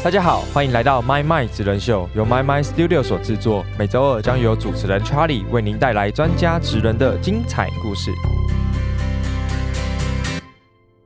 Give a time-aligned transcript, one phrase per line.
[0.00, 3.66] 大家好，欢迎来到 My My 职人秀，由 My My Studio 所制作。
[3.76, 8.12] 每周二将由主持人 Charlie 为您带来专家职人的精彩故事。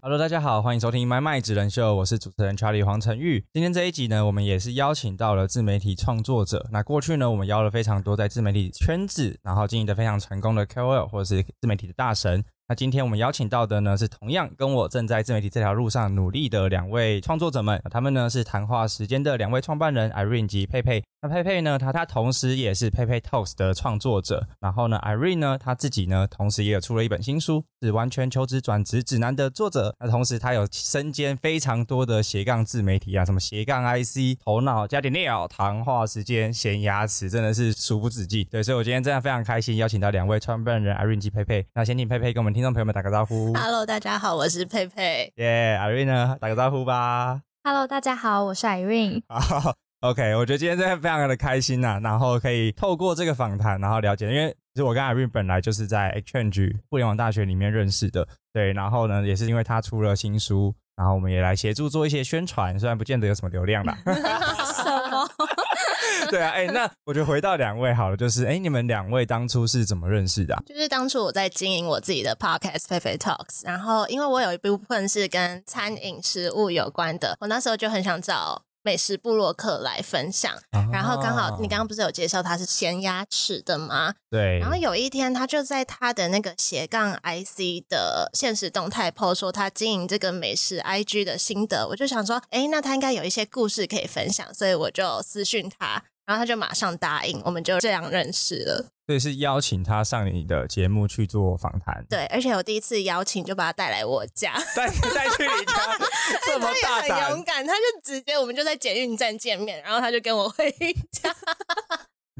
[0.02, 3.42] Hello，大家好，欢迎收听 My My 职人秀，我是主持人 Charlie 黄成玉。
[3.54, 6.68] 今天这一集呢，我们也是邀请到了自媒体创作者。
[6.70, 12.44] 那过去呢，我们邀了非常多在自媒体圈子，然后经营的非常成功的 KOL 或者是自媒体的大神。
[12.72, 17.78] 那今天我们邀请到的呢，是同样跟我正在自媒体这条路上努力的两位创作者们。
[17.90, 21.04] 他们呢是谈话时间的两位创办人 Irene 及佩佩。
[21.24, 24.44] 那佩佩呢，他他同时也是佩佩 Talks 的创作者。
[24.58, 29.94] 然后呢，Irene 呢，他自己呢，同时也有出了一本新书，是完全求职转职指南的作者。
[30.00, 38.44] 那同时他有身兼非常多的斜杠自媒体啊，什么斜杠 IC、头脑加点料、谈话时间、闲牙齿，真的是数不止境。
[38.50, 41.64] 对，所以我今天真的非常开心，邀请到两位创办人 Irene 及佩佩。
[41.74, 43.54] 那先请佩佩跟我们听众朋友们打个招呼。
[43.54, 45.32] Hello，大家好，我是佩佩。
[45.36, 47.42] 耶、i r e n e 呢，打个招呼吧。
[47.62, 49.22] Hello，大家好，我是 Irene。
[49.28, 63.96] 好 ，OK，我觉得今天真的非常的开心呐、然后可以透过这个访谈，然后了解，因为其实我跟 Irene 本来就是在 Exchange 互联网大学里面认识的，对，然后呢，也是因为他出了新书，然后我们也来协助做一些宣传，虽然不见得有什么流量啦。
[64.04, 65.28] 什么？
[66.30, 80.52] 对啊，哎、那我就回到两位好了，就是哎、你们两位当初是怎么认识的啊、就是当初我在经营我自己的 podcast 佩佩 Talks，然后因为我有一部分是跟餐饮食物有关的，我那时候就很想找美食部落客来分享。
[80.92, 84.14] 然后刚好你刚刚不是有介绍他是咸鸭翅的吗？
[84.30, 96.04] 对，然后有一天他就在他的那个斜杠 IC 的现实动态 PO 说他经营这个美食 IG 的心得，我就想说，哎，那他应该有一些故事可以分享，所以我就私讯他。
[96.24, 98.86] 然后他就马上答应，我们就这样认识了。
[99.12, 105.98] 所以是邀请他上你的节目去做访谈，对，而且我第一次邀请就把他带来我家， 带带去你家，
[106.46, 110.70] 这么大胆勇，敢，他就直接我们就在捷运站见面，然后他就跟我回
[111.10, 111.34] 家。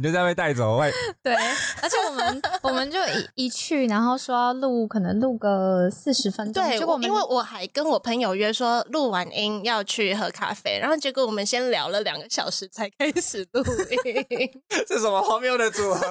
[0.02, 0.90] 你就这样被带走，外
[1.22, 1.32] 对，
[1.80, 2.98] 而且我们 我们就
[3.36, 6.60] 一一去，然后说要录，可能录个四十分钟。
[6.60, 14.50] 对，结果我们因为我还跟我朋友约说录完音要去喝咖啡，然后结果我们先聊了两个小时才开始录音。
[14.88, 16.04] 这什么荒谬的组合、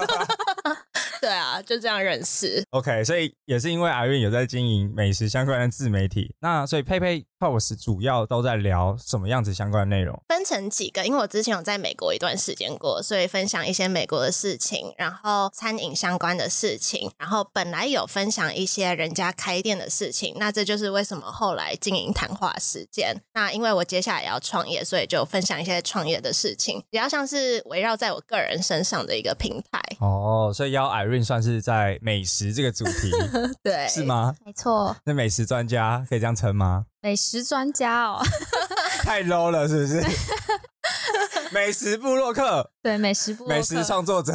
[0.63, 0.77] 啊？
[1.21, 2.63] 对啊，就这样认识。
[2.71, 10.19] OK，所以也是因为 Irene 有在经营美食相关的自媒体，那所以佩佩 Talks 主要都在聊什么样子相关的内容？
[10.27, 23.15] 分成几个，因为我之前有在美国一段时间过，所以分享一些美国的事情，然后餐饮相关的事情，然后本来有分享一些人家开店的事情，那这就是为什么后来经营谈话时间。
[23.33, 29.79] 那因为我接下来也要创业，所以就分享一些创业的事情，比较像是围绕在我个人身上的一个平台。
[29.99, 33.11] 哦，所以邀 Irene 算是在美食这个主题
[33.61, 34.03] 对，是？
[34.03, 34.33] 吗？
[34.45, 36.85] 没错，那美食专家可以这样称吗？
[37.01, 38.22] 美食专家哦，
[39.03, 40.01] 太 low 了，是不是？
[41.53, 44.33] 美食部落客，对，美食部落客美食创作者，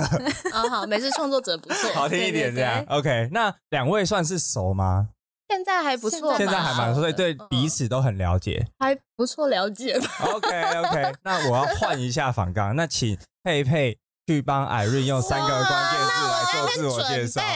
[0.53, 2.85] 啊，好，美食创作者不错，好听一点这样。
[2.89, 5.09] OK，那两位算是熟吗？
[5.49, 8.67] 现在还不错吧，现在还蛮熟，所以对嗯彼此都很了解。
[8.79, 10.07] 还不错了解吧。
[10.33, 15.69] OK OK，那我要换一下反纲，那请佩佩去帮 Irene 用三个关键
[16.01, 17.41] 字来做自我介绍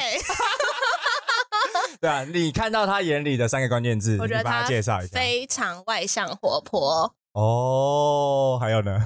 [2.00, 5.18] 对啊，你看到他眼里的三个关键字，我觉得你帮他他介绍一下。
[5.18, 8.98] 非常外向活泼，哦，还有呢？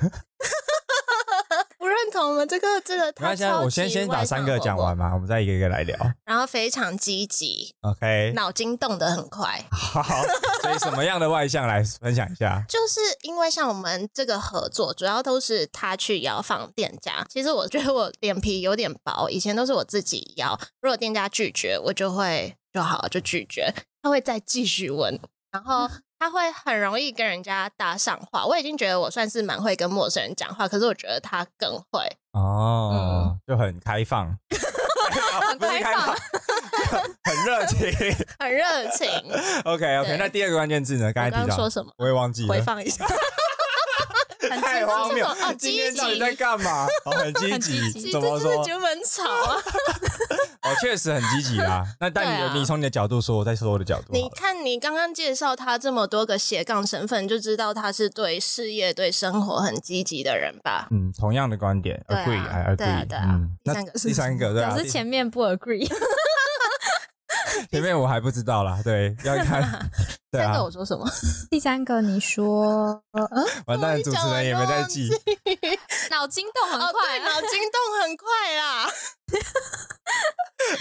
[1.95, 2.45] 不认同吗？
[2.45, 5.97] 这个这个他超级我先先把三个讲完嘛，我们再一个一个来聊。
[6.25, 9.65] 然后非常积极，OK，脑筋动得很快。
[9.71, 10.03] 好，
[10.63, 12.65] 所以什么样的外向来分享一下？
[12.69, 17.25] 就是因为像我们这个合作，主要都是他去邀访店家。
[17.31, 23.73] 其实我觉得我脸皮有点薄，以前都是我自己邀，如果店家拒绝，我就会就好就拒绝，
[24.03, 25.21] 他会再继续问，
[25.53, 25.89] 然后
[26.19, 28.45] 他会很容易跟人家搭上话。
[28.47, 32.17] 我已经觉得我算是蛮会跟陌生人讲话，可是我觉得他更会。
[32.33, 36.15] 哦，就很开放， 不是开开放，
[37.25, 37.79] 很热情。
[38.39, 39.09] 很热情。
[39.65, 41.13] OK OK，那第二个关键字呢？
[41.13, 41.93] 刚才提到刚刚说什么？
[41.99, 42.61] 我也忘记了回。
[42.61, 43.05] 放一下。
[44.51, 45.37] 很太荒谬哦！
[45.59, 46.87] 今积天到底极在干嘛？
[47.05, 48.65] 哦，很积极积，极怎么说这真的？
[48.65, 49.63] 觉得很吵啊！
[50.63, 51.85] 哦，确实很积极啦。
[52.01, 54.13] 那但你你从你的角度说，我再说我的角度。
[54.13, 60.89] 你看，你刚刚介绍他这么多个斜杠身份，就知道他是对事业、对生活很积极的人吧？
[60.91, 63.09] 嗯，同样的观点对啊，agree，I 对啊 agree。
[63.09, 65.87] 对啊嗯，那第三个是第三个对啊，表示第前面不 agree。
[67.71, 69.63] 前面我还不知道啦，对，要看
[70.31, 71.05] 对啊三个，我说什么？
[71.51, 73.29] 第三个你说，呃，
[73.67, 75.09] 完蛋，主持人也没在记。
[76.11, 78.89] 脑筋动很哦，快对，，脑筋动很快啦。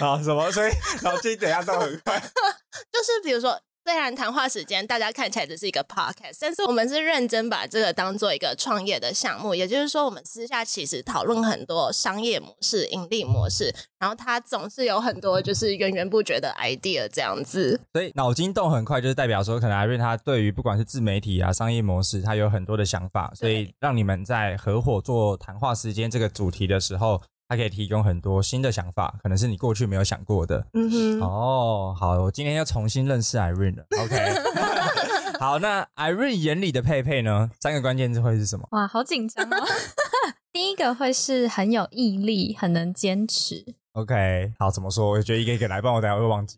[0.00, 0.50] 啊，什么？
[0.52, 0.72] 所以
[1.02, 2.18] 脑筋等一下动很快。
[2.20, 9.54] 就是比如说，虽然谈话时间大家看起来只是一个 podcast，但是我们是认真把这个当做一个创业的项目。
[9.54, 17.78] 也就是说，我们私下其实讨论很多商业模式、盈利模式，然后它总是有很多就是源源不绝的 idea 这样子。
[17.92, 27.20] 所以脑筋动很快，就是代表说，可能艾瑞他对于不管是自媒体啊、商业模式，他有很多的想法，所以让你们在合伙做谈话时间这个主题的时候。
[27.54, 30.66] 他可以提供很多新的想法，可能是你过去没有想过的。
[30.72, 31.20] 嗯哼。
[31.20, 33.86] 哦，好，我今天要重新认识 Irene 了。
[34.02, 34.34] OK。
[35.38, 37.48] 好，那 Irene 眼里的佩佩呢？
[37.60, 38.66] 三个关键字会是什么？
[38.72, 39.64] 哇，好紧张哦。
[40.52, 43.64] 第一个会是很有毅力，很能坚持。
[43.92, 44.52] OK。
[44.58, 45.10] 好，怎么说？
[45.10, 46.56] 我觉得一个一个来，不然我等下会忘记。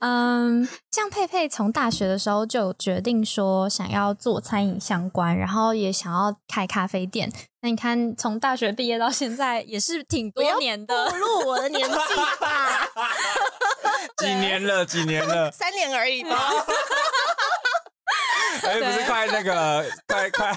[0.00, 7.32] 嗯，像佩佩从大学的时候就决定说想要做餐饮相关，然后也想要开咖啡店。
[7.62, 11.94] 那你看，从大学毕业到现在也是挺多年的，不入我的年纪
[12.38, 12.86] 吧？
[14.18, 14.84] 几年了？
[14.84, 15.50] 几年了？
[15.50, 16.36] 三年而已吧。
[18.62, 20.52] 哎，不是快那个，快快。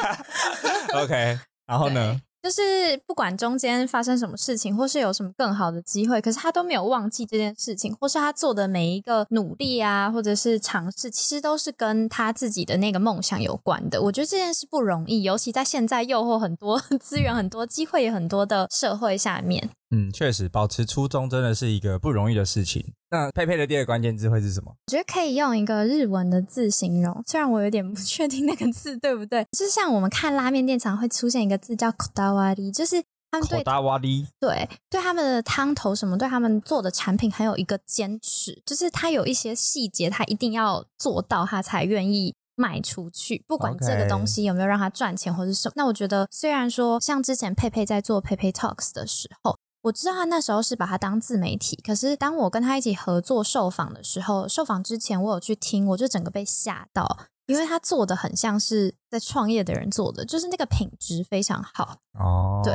[1.01, 2.19] OK，然后呢？
[2.41, 2.62] 就是
[3.06, 14.01] 不管中间发生什么事情，或是有什么更好的机会，可是他都没有忘记这件事情，或是他做的每一个努力啊，或者是尝试，其实都是跟他自己的那个梦想有关的。
[14.01, 19.69] 我觉得这件事不容易，尤其在现在诱惑很多、 资源很多、机会也很多的社会下面。
[19.91, 22.94] 嗯，确实，保持初衷真的是一个不容易的事情。
[23.09, 24.71] 那佩佩的第二个关键字会是什么？
[24.86, 29.44] 我觉得可以用一个日文的字形容，虽然我有点不确定那个字对不对。
[29.51, 43.44] 就是像我们看拉面店常会出现一个字叫 “kodawari”，就是他们对 “kodawari” 对对他们的汤头什么，对他们做的产品很有一个坚持，就是他有一些细节，他一定要做到，他才愿意卖出去。
[43.47, 45.74] 不管这个东西有没有让他赚钱或是什么。
[45.75, 49.57] 那我觉得，虽然说像之前佩佩在做佩佩 Talks 的时候。
[49.84, 57.28] 我知道他那时候是把他当自媒体，可是当我跟他一起合作受访的时候，受访之前我有去听，我就整个被吓到。
[57.50, 62.62] 因为他做的很像是在创业的人做的，就是那个品质非常好哦。
[62.63, 62.74] 对，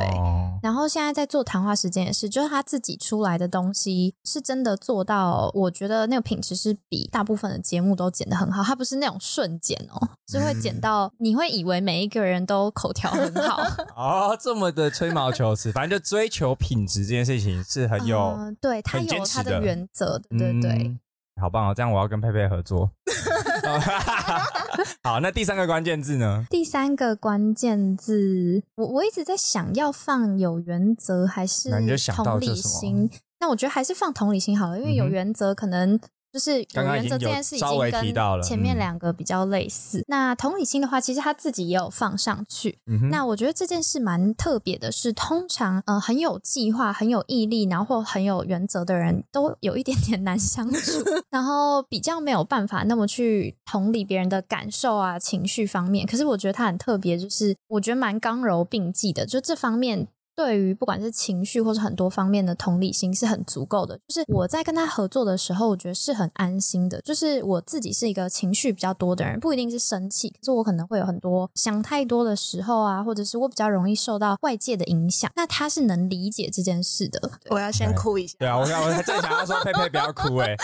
[0.61, 8.61] 然后现在在做谈话时间也是，就是他自己出来的东西是真的做到，我觉得那个品质是比大部分的节目都剪得很好。
[8.61, 13.63] 他不是那种瞬剪哦，是会剪到你会以为每一个人都口条很好
[13.95, 14.37] 哦。
[14.37, 20.97] 这么的吹毛求疵，反正就追求品质这件事情是很有，对他有他的原则的，对对。
[21.41, 21.73] 好棒哦！
[21.75, 22.89] 这样我要跟佩佩合作。
[25.03, 26.45] 好，那第三个关键字呢？
[26.49, 31.69] 第三个关键字，我我一直在想要放有原则还是
[32.15, 33.09] 同理心。
[33.39, 35.99] 那我觉得还是放同理心好了，因为有原则可能。
[36.35, 40.03] 就是有原则这件事已经跟前面两个比较类似。
[40.09, 42.77] 那同理心的话，其实他自己也有放上去。
[43.09, 51.01] 那我觉得这件事蛮特别的，是通常呃很有计划、很有毅力，然后很有原则的人都有一点点难相处，
[51.31, 56.05] 然后比较没有办法那么去同理别人的感受啊、情绪方面。
[56.05, 60.09] 可是我觉得他很特别，就是我觉得蛮刚柔并济的，就这方面。
[60.35, 63.97] 对于不管是情绪或是很多方面的同理心是很足够的。
[64.07, 66.99] 就是我在跟他合作的时候，我觉得是很安心的。
[67.01, 75.31] 就是我自己是一个情绪比较多的人，不一定是生气，可是我可能会有很多想太多的时候啊，或者是我比较容易受到外界的影响。
[75.35, 77.31] 那他是能理解这件事的。
[77.49, 78.35] 我要先哭一下。
[78.39, 80.55] 对啊，我刚我正想要说佩佩不要哭哎，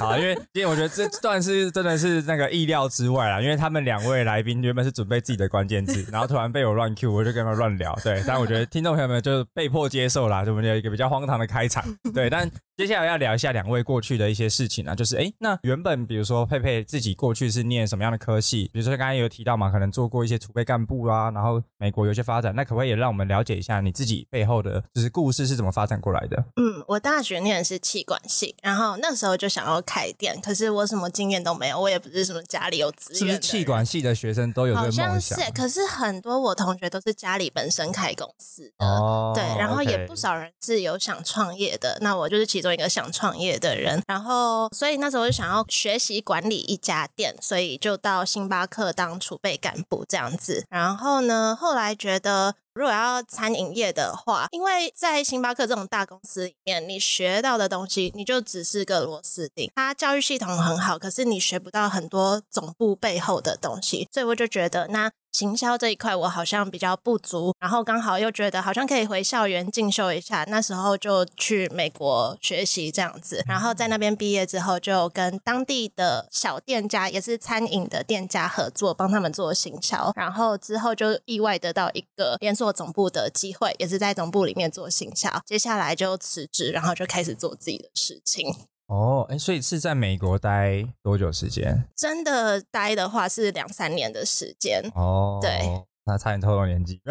[0.00, 7.96] 好，因为因为我觉得这段是真的是那个意料之外啦，因为他们两位来宾原本是准备自己的关键字，然后突然被我乱 Q，我就跟他们乱聊。
[8.02, 9.19] 对，但我觉得听众朋友们。
[9.20, 11.84] 就被迫接受啦，就我们有一个比较荒唐的开场，
[12.14, 12.28] 对。
[12.30, 12.50] 但
[12.80, 18.70] 接下来要聊一下两位过去的一些事情啊，就是哎，那原本比如说佩佩自己过去是念什么样的科系？
[18.72, 26.42] 比如说刚才有提到嘛，可能做过一些储备干部啊，然后美国有些发展，那可不可以也让我们了解一下你自己背后的就是故事是怎么发展过来的？
[26.56, 33.18] 嗯，我大学念的是气管系，然后那时候就想要开店，可是我什么经验都没有，我也不是什么家里有资源。
[33.18, 35.10] 是不是气管系的学生都有这个梦想？
[35.10, 38.86] 好像是，可是很多我同学都是家里本身开公司的。
[38.86, 39.32] 哦。
[39.34, 44.02] 对，然后也不少人是有想创业的，那我就是其中一个想创业的人。
[44.06, 50.64] 然后，所以那时候就想要学习管理一家店，所以就到星巴克当储备干部这样子。
[50.68, 52.54] 然后呢，后来觉得。
[52.72, 59.68] 如果要餐饮业的话，因为在星巴克这种大公司里面，你学到的东西，你就只是个螺丝钉。
[59.74, 67.52] 它教育系统很好，可是你学不到很多总部背后的东西，所以我就觉得那行销这一块我好像比较不足。
[67.58, 73.42] 然后刚好又觉得好像可以回校园进修一下，那时候就去美国学习这样子。
[73.48, 80.12] 然后在那边毕业之后，就跟当地的小店家，也是餐饮的店家合作，帮他们做行销。
[80.14, 82.60] 然后之后就意外得到一个连。
[82.60, 85.30] 锁总部的机会，也是在总部里面做行销。
[85.46, 88.54] 接下来就辞职，然后就开始做自己的事情。
[88.90, 91.86] 哦，哎，所以是在美国待多久时间？
[91.96, 94.82] 真的待的话是两三年的时间。
[94.96, 95.60] 哦，对，
[96.04, 97.00] 那差点透露年纪。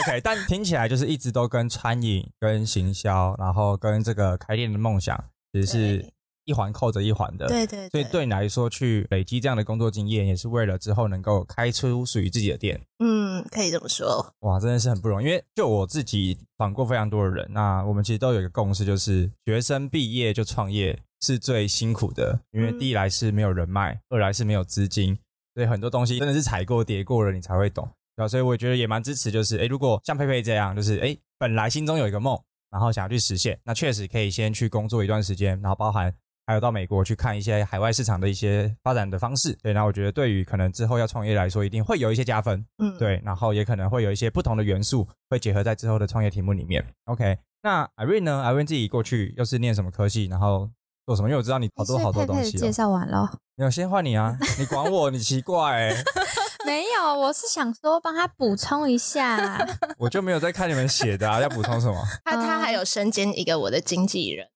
[0.00, 6.12] OK，但听起来就是一直都跟餐饮、跟行销，然后跟这个开店的梦想，其实是
[6.48, 7.46] 一环扣着一环的。
[7.46, 7.88] 对对。
[7.90, 12.80] 所以对你来说，去累积这样的工作经验，也是为了之后能够开出属于自己的店。
[13.00, 14.34] 嗯，可以这么说。
[14.40, 15.26] 哇，真的是很不容易。
[15.26, 22.40] 因为就我自己访过非常多的人，那我们其实都有一个共识，就是学生毕业就创业是最辛苦的。
[22.52, 25.18] 因为第一来是没有人脉，二来是没有资金，
[25.54, 27.86] 所以很多东西真的是踩过、跌过了，你才会懂。
[28.16, 32.36] 对所以我觉得也蛮支持，就是哎，如果像佩佩这样，就是哎，本来心中有一个梦，
[32.68, 36.12] 然后想要去实现，那确实可以先去工作一段时间，然后包含
[36.48, 39.52] 还有到美国去看一些海外市场的一些发展的方式。
[39.62, 42.64] 对，那我觉得对于可能之后要创业来说，一定会有一些加分。
[42.78, 46.82] 嗯，对，然后也可能会有一些不同的元素会结合在之后的创业题目里面。
[47.04, 50.70] OK，那 Irene 呢？Irene 自己过去又是念什么科系，然后
[51.04, 51.28] 做什么？
[51.28, 52.56] 因为我知道你好多好多东西。
[52.56, 54.34] 介绍完了，没有，先换你啊！
[54.58, 55.10] 你管我？
[55.10, 55.94] 你奇怪。
[56.64, 59.66] 没有，我是想说帮他补充一下。
[59.98, 62.02] 我就没有在看你们写的啊，要补充什么？
[62.24, 64.46] 他他还有身兼一个我的经纪人，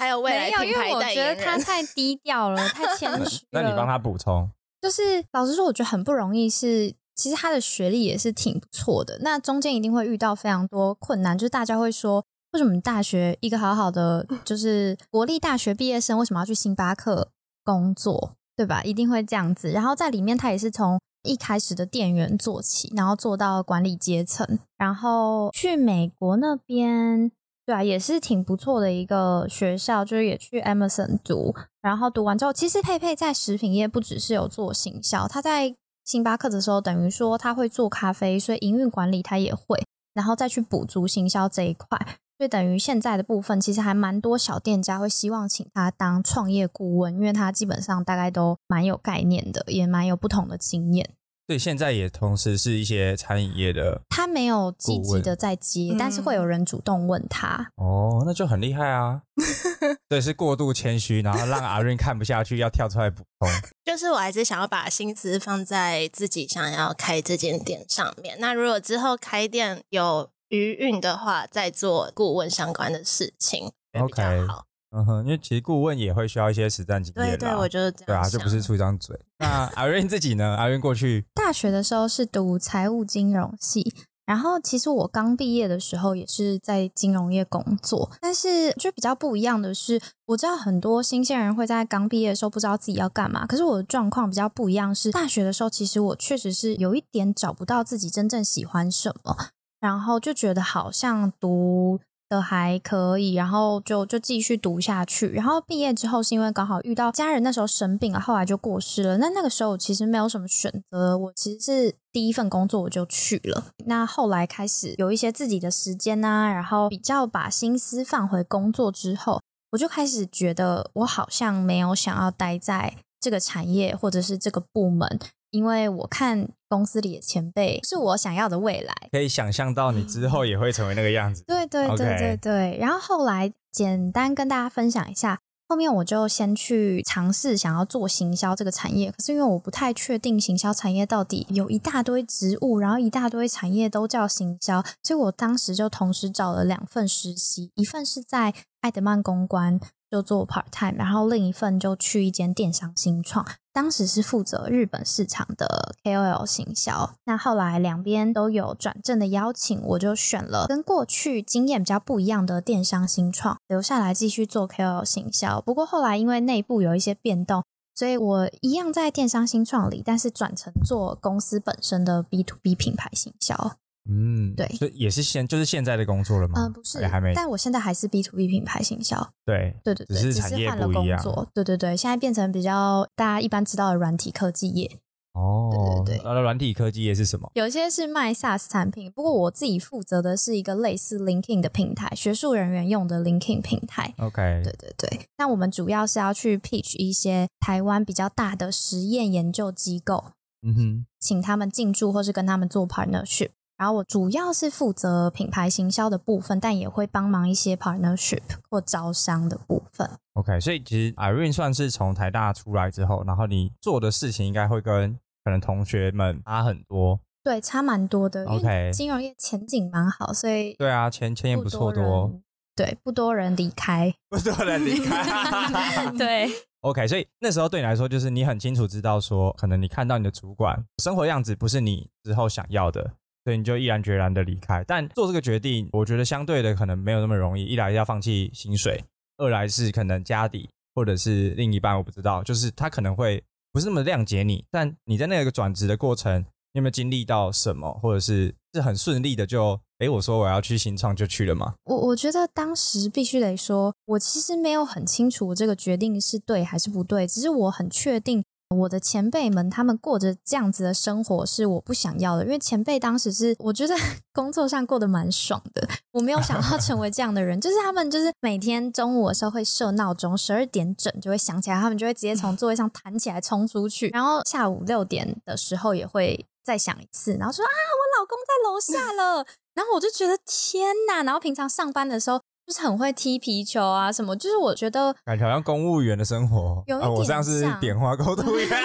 [0.00, 1.30] 还有未来品牌代言人。
[1.30, 3.44] 我觉得他太低调了，太 谦虚。
[3.50, 4.50] 那你帮他补充。
[4.80, 6.48] 就是老实说，我觉得很不容易。
[6.48, 9.18] 是其实他的学历也是挺不错的。
[9.20, 17.30] 那中间一定会遇到非常多困难，就是大家会说，为什么大学一个好好的就是国立大学毕业生，为什么要去星巴克
[17.62, 18.36] 工作？
[18.56, 18.82] 对吧？
[18.82, 19.70] 一定会这样子。
[19.70, 27.32] 然后在里面，他也是从一开始的店员做起，然后做到管理阶层，然后去美国那边，
[27.70, 31.54] 对啊，也是挺不错的一个学校，就是也去 Amazon 读。
[31.80, 35.72] 然后读完之后，其实佩佩在食品业不只是有做行销，他在
[36.04, 39.80] 星巴克的时候，等于说他会做咖啡，所以营运管理他也会，
[40.12, 41.96] 然后再去补足行销这一块。
[42.38, 51.08] 所以等于现在的部分，其实还蛮多小店家会希望请他当创业顾问，因为他基本上大概都蛮有概念的，也蛮有不同的经验。
[51.50, 57.72] 所以现在也同时是一些餐饮业的，他没有积极的在接，但是会有人主动问他。
[57.74, 59.22] 哦，那就很厉害啊！
[60.08, 63.48] 对，是过度谦虚，然后让阿润看不下去，要跳出来补充。
[63.84, 68.36] 就是我还是想要把心思放在自己想要开这间店上面。
[68.38, 74.66] 那如果之后开店有余韵的话，再做顾问相关的事情 OK，好。
[74.92, 77.38] 嗯哼，因为其实顾问也会需要一些实战经验。
[77.38, 79.18] 对对，我觉得对啊，就不是出一张嘴。
[79.38, 80.56] 那 阿瑞自己呢？
[80.56, 83.94] 阿瑞过去大学的时候是读财务金融系，
[84.26, 88.10] 然后其实我刚毕业的时候也是在金融业工作。
[88.20, 93.46] 但是就比较不一样的是，我知道很多新鲜人会在刚毕业的时候不知道自己要干嘛。
[93.46, 99.36] 可是我的状况比较不一样，是大学的时候其实我确实是有一点找不到自己真正喜欢什么，
[99.78, 102.00] 然后就觉得好像读。
[102.30, 105.28] 的还可以，然后就就继续读下去。
[105.30, 109.18] 然后毕业之后是因为刚好遇到家人那时候生病了，后来就过世了。
[109.18, 113.64] 那那个时候我其实没有什么选择，我其实是第一份工作我就去了。
[113.84, 125.18] 那后来开始有一些自己的时间啊，然后比较把心思放回工作之后，我就开始觉得我好像没有想要待在这个产业或者是这个部门。
[125.50, 131.42] 因为我看公司里的前辈是我想要的未来，可以想象到你之后也会成为那个样子。
[131.48, 132.78] 对对对对对。
[132.80, 149.80] 然后后来简单跟大家分享一下，后面我就先去尝试想要做行销这个产业，可是因为我不太确定行销产业到底有一大堆职务，然后一大堆产业都叫行销，所以我当时就同时找了两份实习，一份是在爱德曼公关。
[150.10, 157.12] 就做 part time，然后另一份就去一间电商新创，当时是负责日本市场的 KOL 行销。
[157.24, 165.60] 那后来两边都有转正的邀请，我就选了跟过去经验比较不一样的电商新创，留下来继续做 KOL 行销。
[165.60, 167.62] 不过后来因为内部有一些变动，
[167.94, 173.76] 所以我一样在电商新创里，但是转成做公司本身的 B to B 品牌行销。
[174.08, 176.54] 嗯，对，所以也是现就是现在的工作了吗？
[176.56, 177.32] 嗯，不是，还没。
[177.34, 179.30] 但我现在还是 B to B 品牌行销。
[179.44, 181.46] 对，对对对，只是换了工作。
[181.54, 184.98] 对对对，现在变成比较大家一般知道的软体科技业。
[185.34, 185.70] 哦，
[186.04, 186.24] 对对对。
[186.24, 187.48] 那软体科技业是什么？
[187.54, 194.12] 有些是卖 SaaS 产品，不过我自己负责的是一个类似 LinkedIn 的平台，学术人员用的 LinkedIn 平台。
[194.18, 195.20] OK，对对对。
[195.38, 203.50] 那我们主要是要去 pitch 一些台湾比较大的实验研究机构，嗯哼，请他们进驻或是跟他们做 partnership。
[203.80, 210.06] 然后我主要是负责品牌行销的部分，但也会帮忙一些 partnership 或招商的部分。
[210.34, 217.18] OK，所以其实 Irene 算是从台大出来之后，然后你做的事情应该会跟可能同学们差很多。
[217.42, 218.44] 对，差蛮多的。
[218.44, 222.30] OK，金融业前景蛮好，所以对啊，钱钱也不错多。
[222.76, 226.50] 对，不多人离开，不多人离开， 对。
[226.82, 233.12] OK，所以那时候对你来说，就是你很清楚知道说，可能你看到你的主管生活样子不是你之后想要的，
[233.44, 234.84] 所以你就毅然决然的离开。
[234.86, 237.64] 但做这个决定，我觉得相对的可能没有那么容易。
[237.64, 239.02] 一来要放弃薪水，
[239.38, 243.42] 二来是可能家底或者是另一半，我不知道，就是他可能会
[243.72, 244.64] 不是那么谅解你。
[244.70, 246.40] 但你在那个转职的过程，
[246.72, 249.80] 你有没有经历到什么，或者是是很顺利的就？
[250.00, 251.74] 哎，我说我要去新创就去了吗？
[251.84, 258.42] 我我觉得当时必须得说，我其实没有很清楚我这个决定是对还是不对，只是我很确定
[258.76, 263.94] 我的前辈们他们过着这样子的生活是我不想要的，因为前辈当时是我觉得
[264.32, 279.44] 工作上过得蛮爽的，我没有想要成为这样的人， 就是他们就是每天中午的时候会设闹钟，十二点整就会响起来，他们就会直接从座位上弹起来冲出去，然后下午六点的时候也会再响一次，然后说啊，我老公在楼下了。
[279.72, 281.22] 然后我就觉得天哪！
[281.22, 282.40] 然后平常上班的时候。
[282.70, 284.36] 就是很会踢皮球啊，什么？
[284.36, 288.80] 就是我觉得感觉好像公务员的生活，有我像是点花沟通一样。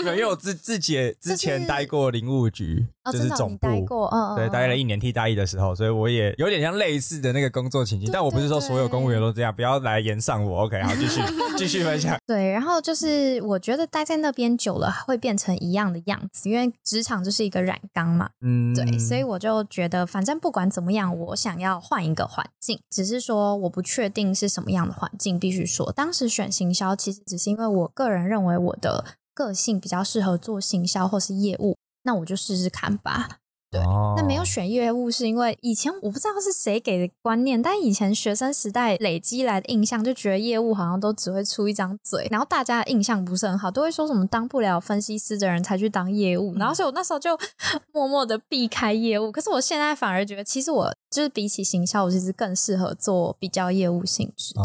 [0.00, 3.68] 因为我自自己 之前待过林务局，就是总部，
[4.10, 8.10] 嗯，对，待了一年替代役的时候，所以我也有点像类似的那个工作情境。
[8.12, 10.64] 但我不是说所有公务员都这样，不要来言上我。
[10.64, 11.20] OK，好，继续
[11.56, 12.16] 继续分享。
[12.26, 18.28] 对，然后就是我觉得待在那边久了会变成一样的样子，因为职场就是一个染缸嘛。
[18.44, 23.04] 嗯，对，所以我就觉得反正不管怎么样，我想要换一个环境，只。
[23.04, 33.28] 是说我不确定是什么样的环境，必须说当时选行销，其实只是因为我个人认为我的个性比较适合做行销或是业务，那我就试试看吧。
[33.70, 33.82] 对，
[34.16, 47.36] 那没有选业务是因为以前我不知道是谁给的观念，但以前学生时代累积来的印象就觉得业务好像都只会出一张嘴，然后大家的印象不是很好，都会说什么当不了分析师的人才去当业务，然后所以我那时候就
[47.92, 49.32] 默默的避开业务。
[49.32, 54.62] 可是我现在反而觉得，其实我就是比起行销，我其实更适合做比较业务性质的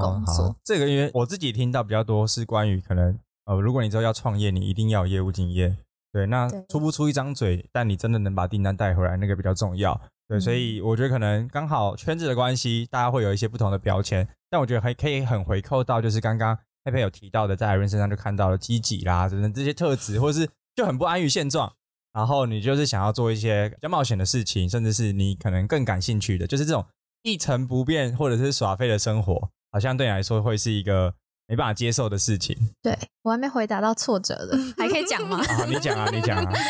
[0.00, 0.56] 工作。
[0.64, 5.76] 这个因为我自己听到比较多是关于可能呃，如果你之后要创业，你一定要有业务经验。
[6.16, 10.00] 对，那出不出一张嘴，但你真的能把订单带回来，那个比较重要。
[10.26, 14.26] 对，所以我觉得可能刚好圈子的关系，大家会有一些不同的标签。
[14.48, 21.70] 但我觉得还可以很回扣到，就是刚刚佩佩有提到的，在艾伦身上就看到了积极啦，等等这些特质，或者是就很不安于现状，
[22.14, 26.82] 然后你就是想要做一些比较冒险的事情，甚至是你可能更感兴趣的，就是这种
[27.24, 31.12] 一成不变或者是耍废的生活，好像对你来说会是一个。
[31.48, 35.38] 没办法接受的事情，对我还没回答到挫折的， 还可以讲吗？
[35.38, 36.52] 啊，你讲啊，你讲啊。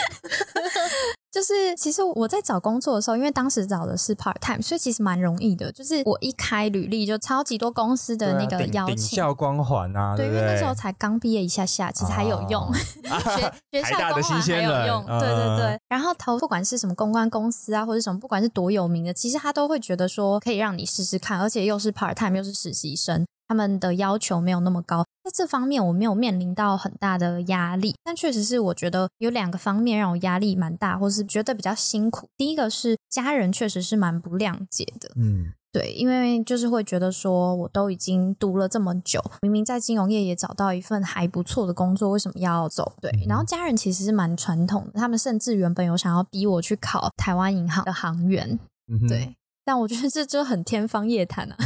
[1.33, 5.71] 就是其实我在找工作的时候，因为当时找的是 part time，所以其实蛮容易的。
[5.71, 15.79] 就是我一开履历，就超级多公司的那个邀请，校光环啊，对，因为那时候才刚毕业一下下，其实还有用， 学学校光环还有用，对对对。
[15.91, 23.27] 然后投不管是什么公关公司啊，或者什么，不管是多有名的，其实他都会觉得说可以让你试试看，而且又是 part time，又是实习生。
[23.49, 32.29] 他们的要求没有那么高，在这方面我没有面临到很大的压力，但确实是我觉得有两个方面让我压力蛮大，或是觉得比较辛苦。
[32.37, 42.95] 第一个是家人确实是蛮不谅解的，嗯，对，因为就是会觉得说我都已经读了这么久，明明在金融业也找到一份还不错的工作，为什么要走？
[43.01, 48.59] 对，然后家人其实是蛮传统的，他们甚至原本有想要逼我去考台湾银行的行员，
[49.09, 49.37] 对。
[49.67, 51.57] 但我觉得这就很天方夜谭啊！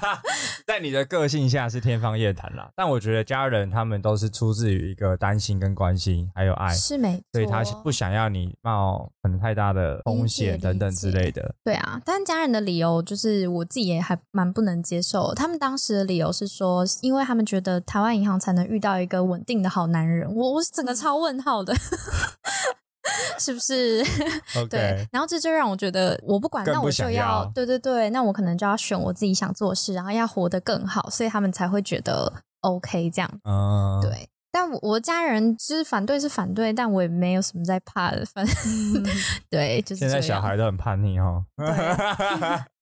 [0.66, 2.70] 在你的个性下是天方夜谭啦。
[2.74, 7.24] 但我觉得家人他们都是出自于一个担心跟关心，还有爱，是没错。
[7.34, 11.54] 所以他不想要你冒可能太大的风险等等之类的。
[11.62, 15.34] 对啊，但家人的理由就是我自己也还蛮不能接受。
[15.34, 20.34] 他们当时的理由是说，因为他们觉得台湾银行才能遇到一个稳定的好男人。
[20.34, 21.74] 我我是整个超问号的。
[23.38, 24.02] 是不是？
[24.70, 33.30] 对，然后这就让我觉得，我不管，那我就要，对对对，那我可能就要选我自己想做的事，然后要活得更好，所以他们才会觉得 OK 这样。
[33.44, 34.28] 嗯，对。
[34.54, 38.54] 但我我家人就是反对是反对，但我也没有什么在怕的，反正
[39.48, 41.42] 对，就是现在小孩都很叛逆哦。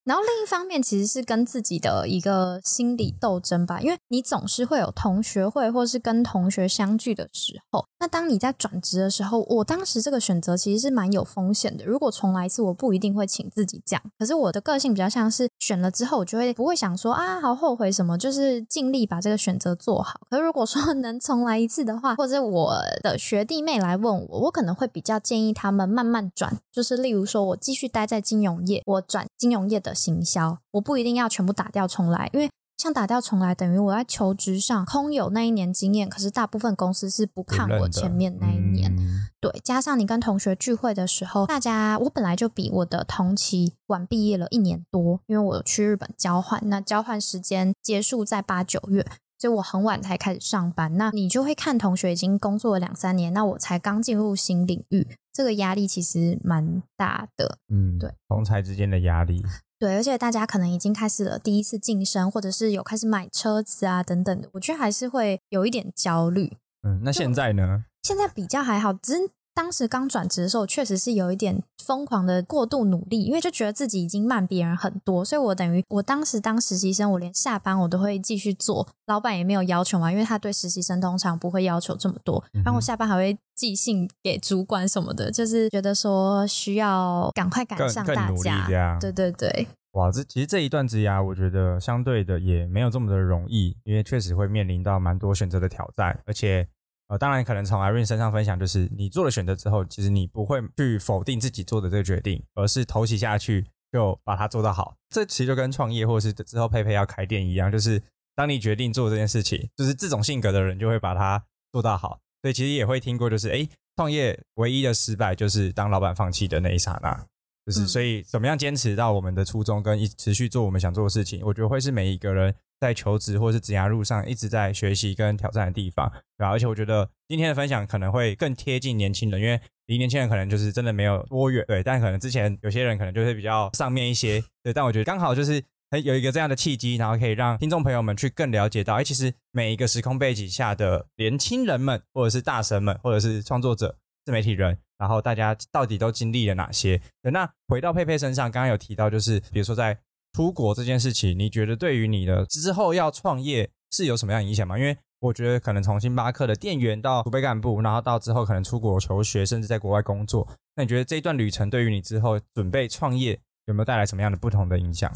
[0.02, 7.86] 然后另一方面，其实是跟自己的一个心理斗争吧，因为你总是会有同学会，或是跟同学相聚的时候。
[8.00, 11.84] 那当你在转职的时候，我当时这个选择其实是蛮有风险的。
[11.84, 14.00] 如果重来一次，我不一定会请自己讲。
[14.18, 20.18] 可是我的个性比较像是选了之后，我就会不会想说啊，好后悔什么，就是尽力把这个选择做好。
[20.30, 29.94] 可是如果说 能重来一次的话，或者我的学弟妹来问我，我可能会比较建议他们慢慢转，就是例如说我继续待在金融业，我转金融业的。
[30.00, 32.48] 行销，我不一定要全部打掉重来，因为
[32.80, 38.96] 像打掉重来，等于我在求职上空有那一年经验，可是大部分公司是不看我前面那一年。
[38.96, 39.30] 年。
[39.38, 49.04] 对，加上你跟同学聚会的时候，大家我本来就比我的同期晚毕业了一年多，因为我去日本交换，那交换时间结束在八九月。
[49.38, 57.56] 所以我很晚才开始上班，那你就会看同学已经工作了两三年，那我才刚进入新领域，这个压力其实蛮大的。
[57.70, 59.42] 嗯，对，同才之间的压力。
[59.80, 66.58] 对，而且大家可能已经开始了第一次晋升，或者是有开始买车子啊等等的，我觉得还是会有一点焦虑。
[66.82, 67.86] 嗯，那现在呢？
[68.02, 69.30] 现在比较还好，只是。
[69.60, 89.68] 当时刚转职的时候，确实是有一点疯狂的过度努力，因为就觉得自己已经慢别人很多，所以我等于我当时当实习生，我连下班我都会继续做，老板也没有要求嘛，因为他对实习生通常不会要求这么多，然后我下班还会寄信给主管什么的，就是觉得说需要赶快赶上大家，对对对。
[89.92, 96.66] 哇，这其实这一段职涯，我觉得相对的也没有这么的容易，因为确实会面临到蛮多选择的挑战，而且。
[97.10, 104.94] 呃，当然可能从 Irene 身上分享，就是你做了选择之后，其实你不会去否定自己做的这个决定，而是投袭下去，就把它做到好。
[105.08, 108.00] 这其实就跟创业或是之后佩佩要开店一样，就是
[108.36, 112.20] 当你决定做这件事情，就是这种性格的人就会把它做到好。
[112.42, 117.26] 所以其实也会听过，就是哎，创业唯一的失败就是当老板放弃的那一刹那。
[117.66, 122.54] 就是所以怎么样坚持到我们的初衷，跟一持续做我们想做的事情，我觉得会是每一个人。
[122.80, 126.48] 在求职或是职涯路上一直在学习跟挑战的地方，对吧？
[126.48, 131.82] 而且我觉得今天的分享可能会更贴近年轻人，因为离年轻人可能就是真的没有多远，对。
[131.82, 134.72] 但可能之前有些人可能就是比较上面一些，对。
[134.72, 135.62] 但我觉得刚好就是
[136.02, 147.00] 有一个这样的契机，然后可以让听众朋友们去更了解到，哎，其实每一个时空背景下的年轻人们，或者是大神们，或者是创作者、自媒体人，然后大家到底都经历了哪些？
[147.22, 149.98] 那回到佩佩身上，刚刚有提到，就是比如说在。
[150.32, 154.78] 出国这件事情，你觉得对于你的之后要创业是有什么样影响吗？
[154.78, 165.12] 因为我觉得可能从星巴克的店员到储备干部，然后到之后可能出国求学，甚至在国外工作，那你觉得这一段旅程对于你之后准备创业有没有带来什么样的不同的影响？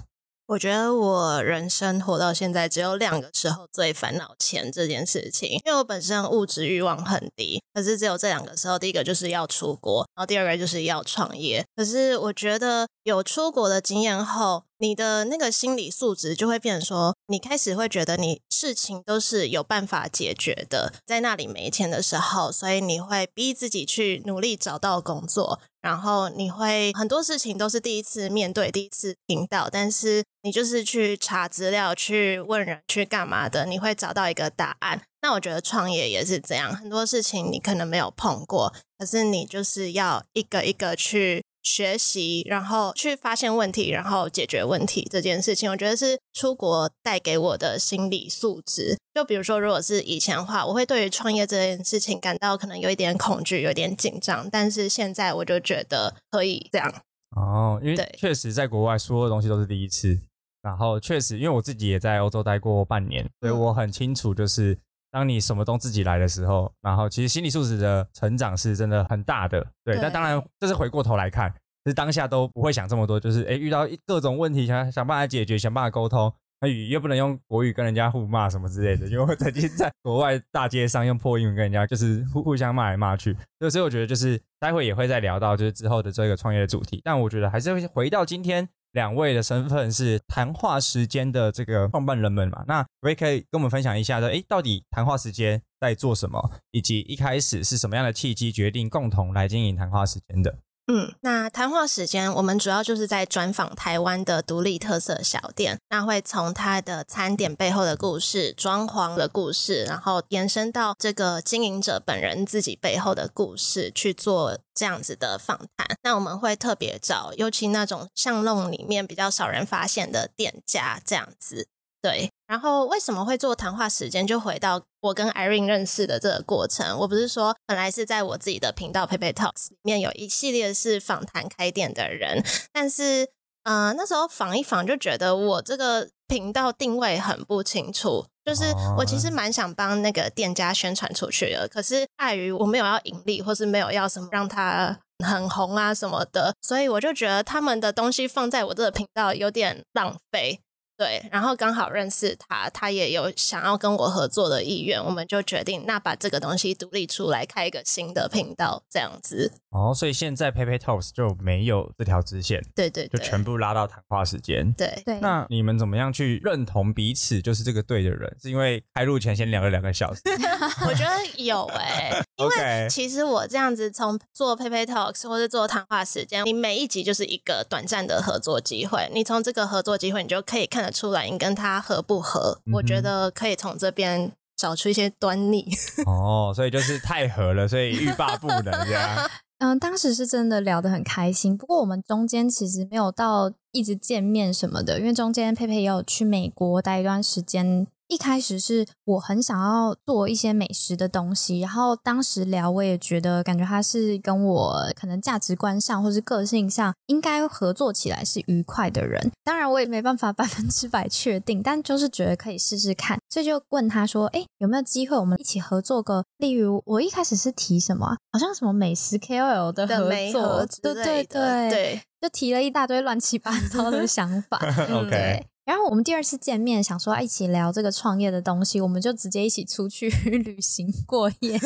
[0.47, 11.65] 我觉得我人生活到现在只有两个时候最烦恼钱这件事情，因为我本身物质欲望很低，可是只有这两个时候，第一个就是要出国，然后第二个就是要创业。
[11.75, 25.61] 可是我觉得有出国的经验后，你的那个心理素质就会变成说，你开始会觉得你事情都是有办法解决的，在那里没钱的时候，所以你会逼自己去努力找到工作。
[25.85, 35.03] 然后你会很多事情都是第一次面对，第一次听到，但是你就是去查资料、去问人、去干嘛的，你会找到一个答案。
[35.21, 41.45] 那我觉得创业也是这样，很多事情你可能没有碰过，可是你就是要一个一个去。
[41.65, 48.97] 学习，然后去发现问题，然后解决问题这件事情，我觉得是出国带给我的心理素质。
[49.13, 54.49] 就比如说，如果是以前的话，我会对于创业这件事情感到可能有一点恐惧，有点紧张。
[54.51, 56.95] 但是现在我就觉得可以这样。
[57.37, 60.21] 哦，因为确实在国外所有东西都是第一次，
[60.63, 64.79] 然后确实因为我自己也在欧洲待过半年，所以我很清楚，就是
[65.15, 69.65] 当你什么都自己来的时候，然后其实心理素质的成长是真的很大的。
[69.85, 71.55] 对，但当然这是回过头来看。
[71.87, 76.33] 是当下都不会想这么多，就是哎，遇到各种问题，想想办法解决，想办法沟通。
[76.61, 83.37] 那语又不能用国语跟人家互骂什么之类的， 因为我曾经在国外大街上用破英文跟人家就是互互相骂来骂去。
[83.71, 87.01] 所以我觉得就是待会也会再聊到就是之后的这个创业的主题。
[87.05, 92.65] 但我觉得还是会回到今天两位的身份是谈话时间的这个创办人们嘛。
[92.67, 100.59] 那我也可以跟我们分享一下说，哎，到底谈话时间在做什么，以及一开始是什么样的契机决定共同来经营谈话时间的。
[100.87, 115.97] 嗯，那谈话时间，我们主要就是在专访台湾的独立特色小店，那会从它的餐点背后的故事、装潢的故事，然后延伸到这个经营者本人自己背后的故事去做这样子的访谈。
[116.03, 121.69] 那我们会特别找，尤其那种巷弄里面比较少人发现的店家，这样子。
[122.05, 124.27] 对，然后为什么会做谈话时间？
[124.27, 126.99] 就回到我跟 Irene 认识的这个过程。
[126.99, 133.27] 我不是说本来是在我自己的频道 Pepe Talks 里面有一系列是访谈开店的人，但是
[133.63, 138.65] 呃那时候访一访就觉得我这个频道定位很不清楚，就是
[138.99, 150.61] 我其实蛮想帮那个店家宣传出去的，可是碍于我没有要盈利，或是没有要什么让他很红啊什么的，所以我就觉得他们的东西放在我这个频道有点浪费。
[150.97, 159.53] 对，然后刚好认识他，他也有想要跟我合作的意愿，我们就决定那把这个东西独立出来，开一个新的频道这样子。
[159.71, 164.73] 哦，所以现在 PayPay Talks 就没有这条支线，对对，就全部拉到谈话时间。
[164.75, 165.19] 对对。
[165.19, 168.37] 那你们怎么样去认同彼此就是这个对的人？
[168.41, 170.21] 是因为开录前先聊了两个小时？
[170.87, 180.84] 我觉得有哎，因为其实我这样子从做 PayPay Talks 或者做谈话时间，你每一集就是一个短暂的合作机会，你从这个合作机会，你就可以看。
[180.91, 182.59] 出来，你跟他合不合？
[182.73, 185.67] 我觉得可以从这边找出一些端倪。
[186.07, 189.31] 哦，所以就是太合了，所以欲罢不能这样。
[189.59, 197.87] 嗯，当时是真的聊得很开心，不过我们中间其实没有到一直见面什么的，因为中间佩佩也有去美国待一段时间。
[198.09, 209.33] 一开始是我很想要做一些美食的东西，然后当时聊，我也觉得感觉他是跟我可能价值观上或是个性上应该合作起来是愉快的人。
[209.43, 216.25] 当然我也没办法 百分之百确定，但就是觉得可以试试看，所以就问他说：“哎，有没有机会我们一起合作个？
[216.39, 218.17] 例如我一开始是提什么？
[218.33, 219.95] 好像什么美食 KOL 的合
[220.31, 224.59] 作，对对对对，就提了一大堆乱七八糟的想法。
[224.93, 231.59] OK。”然后我们第二次见面，想说一起聊这个创业的东西，我们就直接一起出去 旅行过夜。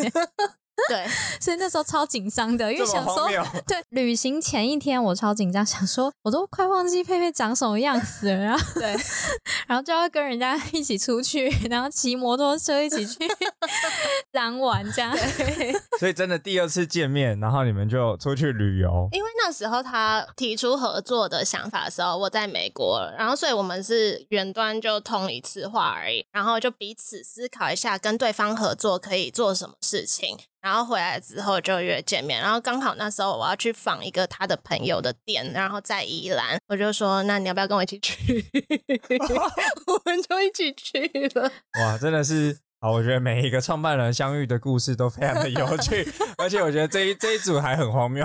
[0.88, 1.06] 对，
[1.40, 3.28] 所以那时候超紧张的，因为想说，
[3.66, 8.96] 对，旅行前一天我超紧张，想说我都快忘记佩佩长什么样子了，然后 对，
[9.66, 13.18] 然后就要跟人家一起出去，然后骑摩托车一起去
[14.30, 15.16] 当玩这样。
[15.98, 19.08] 所以真的第二次见面，然后你们就出去旅游。
[19.12, 30.38] 因为那时候他提出合作的想法的时候，我在美国，然后所以我们是远端就通一次话而已，然后就彼此思考一下跟对方合作可以做什么事情。
[30.60, 38.14] 然后回来之后就约见面，然后刚好那时候我要去访一个他的朋友的店，然后在宜兰，我就说那你要不要跟我一起去？
[39.86, 41.00] 我们就一起去
[41.34, 41.50] 了。
[41.80, 42.58] 哇，真的是。
[42.80, 46.06] 好，我觉得每一个创办人相遇的故事都非常的有趣，
[46.38, 48.24] 而且我觉得这一这一组还很荒谬。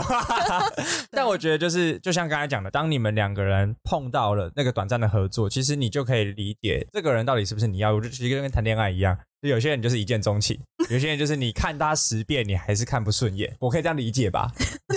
[1.10, 7.96] 但我觉得就是，就像刚才讲的，当你们两个人碰到了那个短暂的合作，其实你就可以理解这个人到底是不是你要。
[7.96, 10.60] 我就其实跟谈恋爱一样，有些人就是一见钟情，
[10.92, 13.56] 有些人就是你看他十遍，你还是看不顺眼。
[13.60, 14.52] 我可以这样理解吧？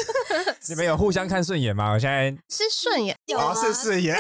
[0.69, 1.93] 你们有互相看顺眼吗？
[1.93, 4.19] 我现在是顺眼，有是顺眼。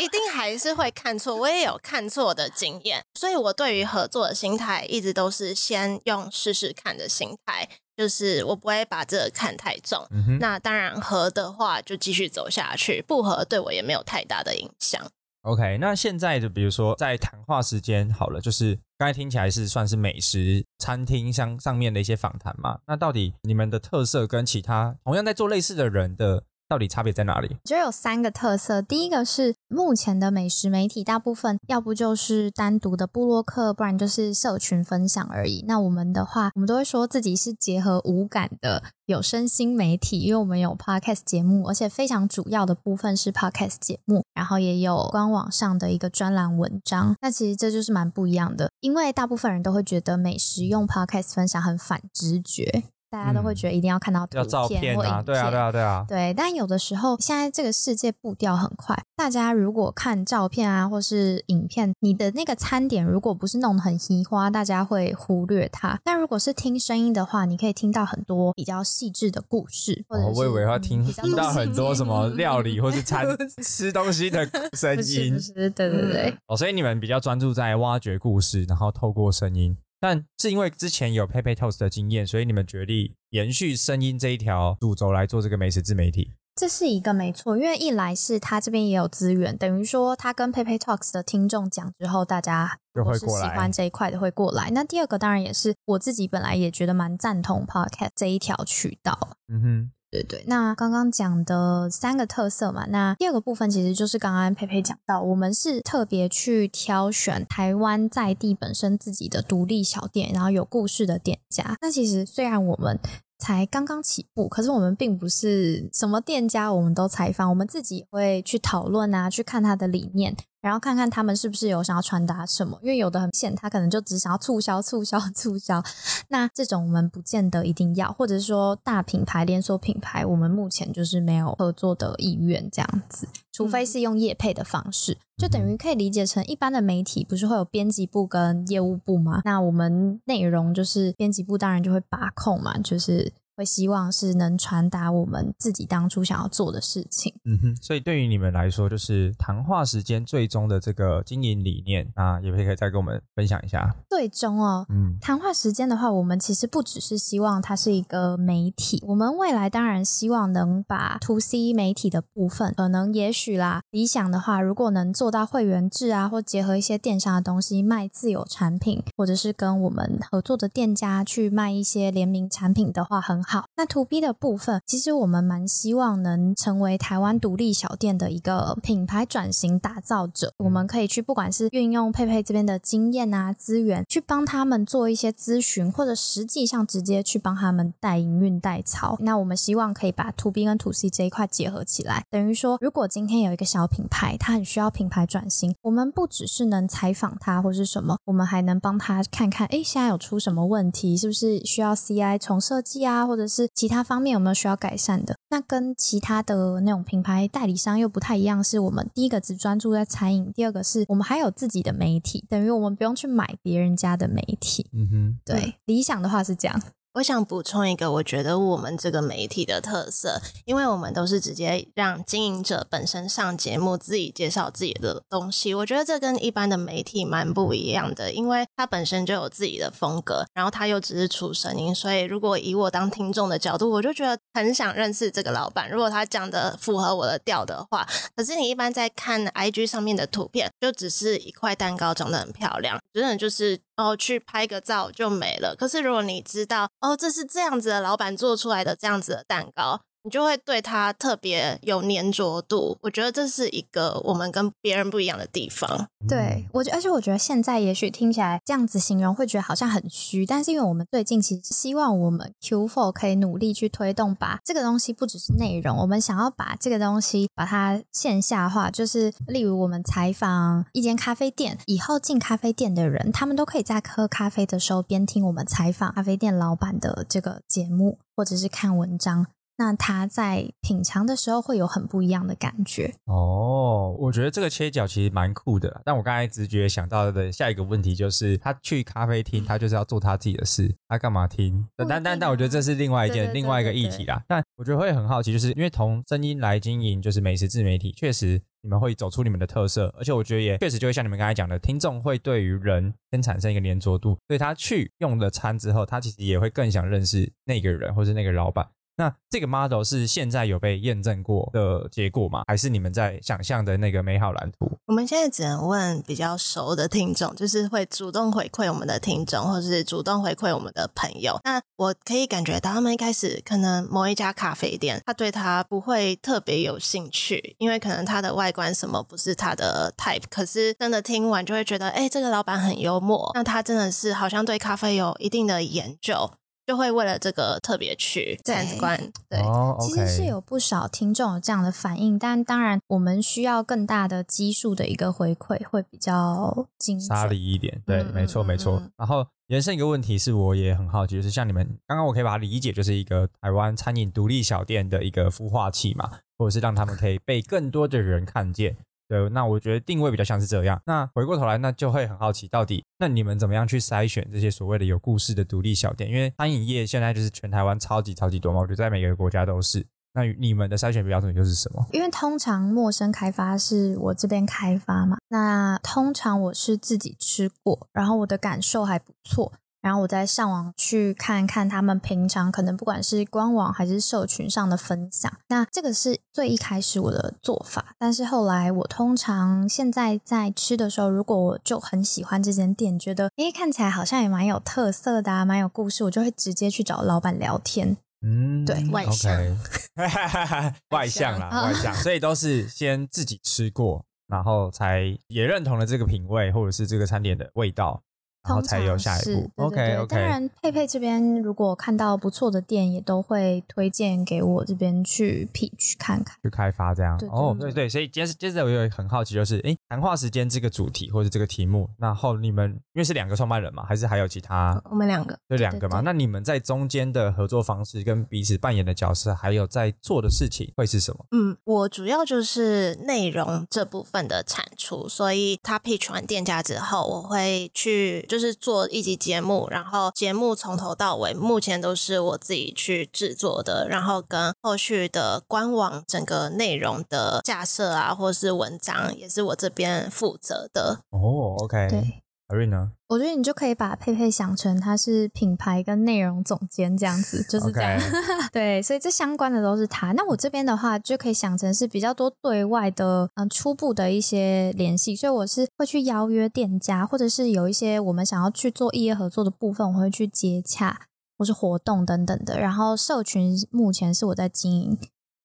[0.00, 10.06] 一定还是会看错，我也有看错的经验，所以我对于合作的心态一直都是先用试试看的心态，就是我不会把这个看太重。
[10.40, 15.00] 那当然合的话就继续走下去，不合对我也没有太大的影响。
[15.42, 22.78] OK，那现在就比如说在谈话时间好了，就是刚才听起来是算是美食餐厅上上面的一些访谈嘛？
[22.86, 26.44] 那到底你们的特色跟其他同样在做类似的人的？
[26.70, 27.48] 到底差别在哪里？
[27.50, 28.80] 我觉得有三个特色。
[28.80, 35.64] 第一个是目前的美食媒体，大部分要不就是单独的布洛克，不然就是社群分享而已。
[35.66, 47.16] 那我们的话，我们都会说自己是结合无感的有声新媒体，因为我们有 podcast 节目，而且非常主要的部分是 podcast 节目，然后也有官网上的一个专栏文章。
[47.20, 52.84] 那其实这就是蛮不一样的，因为大部分人都会觉得美食用 podcast 分享很反直觉。
[53.10, 54.32] 大家都会觉得一定要看到图
[54.68, 56.04] 片或影片，对啊，对啊，对啊。
[56.08, 65.98] 对，但有的时候，现在这个世界步调很快，大家如果看照片啊，或是影片，你的那个餐点如果不是弄得很稀花，大家会忽略它。
[66.04, 70.04] 但如果是听声音的话，你可以听到很多比较细致的故事。
[70.08, 73.26] 哦，我以为要听听到很多什么料理或是餐
[73.62, 75.36] 吃东西的声音。
[75.54, 76.34] 对对对。
[76.46, 79.76] 哦，所以你们比较专注在挖掘故事，然后透过声音。
[80.00, 86.32] 但是因为之前有 PayPay Toast 的经验，所以你们决定延续声音这一条主轴来做这个美食自媒体。
[86.56, 94.70] 这是一个没错，因为一来是他这边也有资源，等于说他跟 PayPay Talks 的听众讲之后，大家就会过来，喜欢这一块的会过来。
[94.70, 99.36] 那第二个当然也是我自己本来也觉得蛮赞同 Podcast 这一条渠道。
[99.48, 99.92] 嗯哼。
[100.10, 111.76] 对对，那刚刚讲的三个特色嘛，那第二个部分其实就是刚刚佩佩讲到，我们是特别去挑选台湾在地本身自己的独立小店，然后有故事的店家。
[111.80, 112.98] 那其实虽然我们
[113.38, 120.36] 才刚刚起步，可是我们并不是什么店家我们都采访，我们自己会去讨论啊，去看他的理念。
[120.60, 125.82] 然后看看他们是不是有想要传达什么，因为有的很显，他可能就只想要促销、促销、促销。
[126.28, 139.40] 那这种我们不见得一定要，或者是说大品牌、连锁品牌，我们目前就是没有合作的意愿这样子，除非是用业配的方式，就等于可以理解成一般的媒体不是会有编辑部跟业务部吗？
[139.44, 143.32] 那我们内容就是编辑部当然就会把控嘛，就是。
[143.60, 147.30] 会希望是能传达我们自己当初想要做的事情。
[147.44, 153.94] 嗯哼，所以对于你们来说，就是谈话时间最终的这个经营理念啊，也可以再跟我们分享一下。
[154.08, 173.49] 最终哦，嗯，谈话时间的话，我们其实不只是希望它是一个媒体，我们未来当然希望能把 to C 媒体的部分，可能也许啦，理想的话，如果能做到会员制啊，或结合一些电商的东西卖自有产品，或者是跟我们合作的店家去卖一些联名产品的话，很好。
[173.50, 180.52] 好那 to B 的部分，其实我们蛮希望能成为台湾独立小店的一个品牌转型打造者。
[180.58, 189.16] 我们可以去，不管是运用佩佩这边的经验啊资源，去帮他们做一些咨询，或者实际上直接去帮他们代营运代操。
[189.18, 205.36] 那我们希望可以把 to B 跟 to C 这一块结合起来，等于说，如果今天有一个小品牌，它很需要品牌转型，我们不只是能采访他或是什么，我们还能帮他看看，哎，现在有出什么问题，是不是需要 CI 重设计啊，或者是其他方面有没有需要改善的？
[205.50, 214.88] 那跟其他的那种品牌代理商又不太一样，是我们第一个只专注在餐饮，第二个是我们还有自己的媒体，等于我们不用去买别人家的媒体。
[214.92, 216.82] 嗯哼，对，理想的话是这样。
[217.14, 225.74] 我想补充一个，我觉得我们这个媒体的特色，因为我们都是直接让经营者本身上节目，自己介绍自己的东西。
[225.74, 231.92] 我觉得这跟一般的媒体蛮不一样的，因为他本身就有自己的风格，然后他又只是出声音。
[231.92, 235.90] 所以如果以我当听众的角度，我就觉得很想认识这个老板。
[235.90, 245.76] 如果他讲的符合我的调的话，可是你一般在看 IG 上面的图片，就只是一块蛋糕长得很漂亮，真的就是然后去拍个照就没了。
[245.76, 250.00] 可是如果你知道，哦，这是这样子的老板做出来的这样子的蛋糕。
[250.22, 256.08] 你就会对它特别有粘着度，我觉得这是一个我们跟别人不一样的地方。
[256.28, 279.46] 对我觉，而且我觉得现在也许听起来这样子形容会觉得好像很虚，但是因为我们最近其实希望我们 Q4 可以努力去推动，把这个东西不只是内容，我们想要把这个东西把它线下化，就是例如我们采访一间咖啡店，以后进咖啡店的人，他们都可以在喝咖啡的时候边听我们采访咖啡店老板的这个节目，或者是看文章。
[279.80, 284.14] 那他在品尝的时候会有很不一样的感觉哦。
[284.18, 286.02] 我觉得这个切角其实蛮酷的。
[286.04, 291.82] 但我刚才直觉想到的下一个问题就是，他去咖啡厅，他就是要做他自己的事，他干嘛听？
[291.96, 294.42] 但但但我觉得这是另外一件另外一个议题啦。
[294.46, 308.86] 但我觉得会很好奇，就是因为从声音来经营，就是美食自媒体，确实你们会走出你们的特色，而且我觉得也确实就会像你们刚才讲的，听众会对于人先产生一个粘着度，所以他去用了餐之后，他其实也会更想认识那个人或是那个老板。
[309.20, 312.62] 那这个 model 是现在有被验证过的结果吗？
[312.66, 314.90] 还是你们在想象的那个美好蓝图？
[315.04, 321.60] 我们现在只能问比较熟的听众，就是会主动回馈我们的听众，或者是主动回馈我们的朋友。
[321.64, 330.44] 那我可以感觉到，他们一开始可能某一家咖啡店，他对他不会特别有兴趣，因为可能他的外观什么不是他的 type。
[330.48, 336.50] 可是真的听完就会觉得，哎，这个老板很幽默，那他真的是好像对咖啡有一定的研究。
[336.90, 339.16] 就会为了这个特别去参观，
[339.48, 339.62] 对，
[340.00, 348.02] 其实是有不少听众有这样的反应，但当然我们需要更大的基数的一个回馈，会比较精沙利一点。
[348.04, 349.00] 对，没错没错。
[349.16, 358.96] 然后延伸一个问题是，我也很好奇，就是像你们刚刚我可以把它理解，就是一个台湾餐饮独立小店的一个孵化器嘛，或者是让他们可以被更多的人看见。
[359.30, 361.00] 对，那我觉得定位比较像是这样。
[361.06, 366.28] 那回过头来，那就会很好奇，到底那你们怎么样去筛选这些所谓的有故事的独立小店？
[366.28, 370.04] 因为餐饮业现在就是全台湾超级超级多嘛，我觉得在每个国家都是。
[370.32, 372.06] 那你们的筛选标准又是什么？
[372.12, 379.72] 因为通常陌生开发是我这边开发嘛，那通常我是自己吃过，然后我的感受还不错。
[380.02, 388.14] 然后我再上网去看看他们平常可能不管是官网还是社群上的分享，那这个是最一开始我的做法。
[388.18, 398.16] 但是后来我通常现在在吃的时候，如果我就很喜欢这间店，觉得诶看起来好像也蛮有特色的啊，蛮有故事，我就会直接去找老板聊天。
[398.42, 399.78] 嗯，对，外向，
[401.10, 408.22] 外向啦， 外向，所以都是先自己吃过，然后才也认同了这个品味或者是这个餐点的味道。
[408.62, 409.70] 然后才有下一步。
[409.76, 410.36] OK OK。
[410.36, 417.38] 当然，佩佩这边如果看到不错的店，也都会推荐给我这边去 pitch 看看，去开发这样。
[417.50, 418.08] 哦，对对。
[418.08, 425.00] 所以接接着我有很好奇，就是哎，谈话时间这个主题或者这个题目，然后你们因为是两个创办人嘛，还是还有其他？
[425.10, 426.20] 我们两个，就两个嘛。
[426.22, 431.46] 那你们在中间的合作方式跟彼此扮演的角色，还有在做的事情会是什么？
[431.52, 438.44] 嗯，我主要就是内容这部分的产出，所以他 pitch 完店家之后，我会去。
[438.50, 451.20] 就是做一集节目，然后节目从头到尾目前都是我自己去制作的，然后跟后续的官网整个内容的架设啊，或是文章也是我这边负责的。
[451.30, 452.42] 哦，OK，对。
[452.74, 453.12] 瑞呢？
[453.28, 458.20] 我觉得你就可以把佩佩想成他是品牌跟内容总监这样子，就是这样。
[458.72, 460.32] 对，所以这相关的都是他。
[460.32, 465.36] 那我这边的话，就可以想成是比较多对外的，嗯，初步的一些联系。
[465.36, 471.20] 所以我是会去邀约店家，或者是有一些我们想要去做业合作的部分，我会去接洽，
[471.56, 472.80] 或是活动等等的。
[472.80, 475.18] 然后社群目前是我在经营。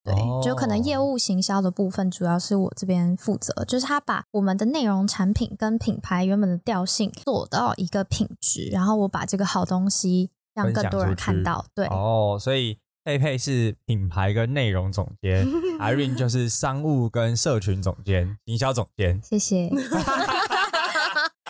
[0.05, 11.65] 对，就可能业务行销的部分主要是我这边负责，就是他把我们的内容产品跟品牌原本的调性做到一个品质，然后我把这个好东西让更多人看到。
[11.73, 15.43] 对，哦，所以佩佩是品牌跟内容总监，
[15.81, 19.19] Irene 就是商务跟社群总监、营销总监。
[19.23, 19.71] 谢谢。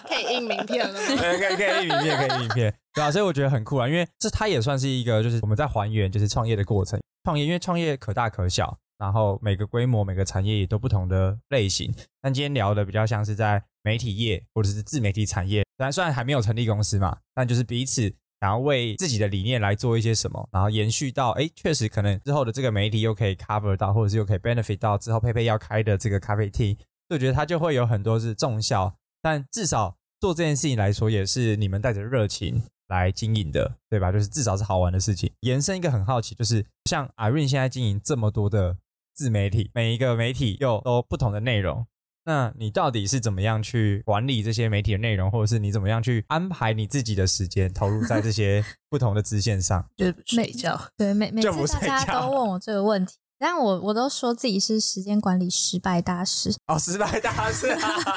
[0.08, 1.00] 可以印名片了吗？
[1.08, 6.98] 可以可以可以印名片，可以印名片，对啊，所以我觉得很酷啊，因为这它也算是一个，就是我们在还原，就是创业的过程。
[7.26, 11.92] 创业，因为创业可大可小，然后每个规模、每个产业也都不同的类型。
[12.22, 18.04] 但今天聊的比较像是在媒体业或者是自媒体产业，虽然虽然还没有成立公司嘛，但就是彼此
[18.42, 26.78] 想要为自己的理念来做一些什么，然后延续到哎，确实可能之后的这个媒体又可以 cover 到，或者是又可以 benefit 到之后佩佩要开的这个咖啡厅，
[27.10, 28.96] 就觉得它就会有很多是重效。
[29.20, 32.62] 但至少做这件事情来说，也是你们带着热情。
[32.88, 34.12] 来经营的，对吧？
[34.12, 35.32] 就是至少是好玩的事情。
[35.42, 38.78] 延伸一个很好奇，就是像 Irene 现在经营这么多的
[39.14, 41.86] 自媒体，每一个媒体又都不同的内容，
[42.26, 49.88] 那你到底是怎么样去管理这些媒体的内容，或者是你怎么样去安排你自己的时间，投入在这些 不同的支线上？
[49.96, 53.16] 就睡觉，对，每每次大家都问我这个问题。
[53.38, 57.68] 但我我都说自己是时间管理失败大师 哦，失败大师，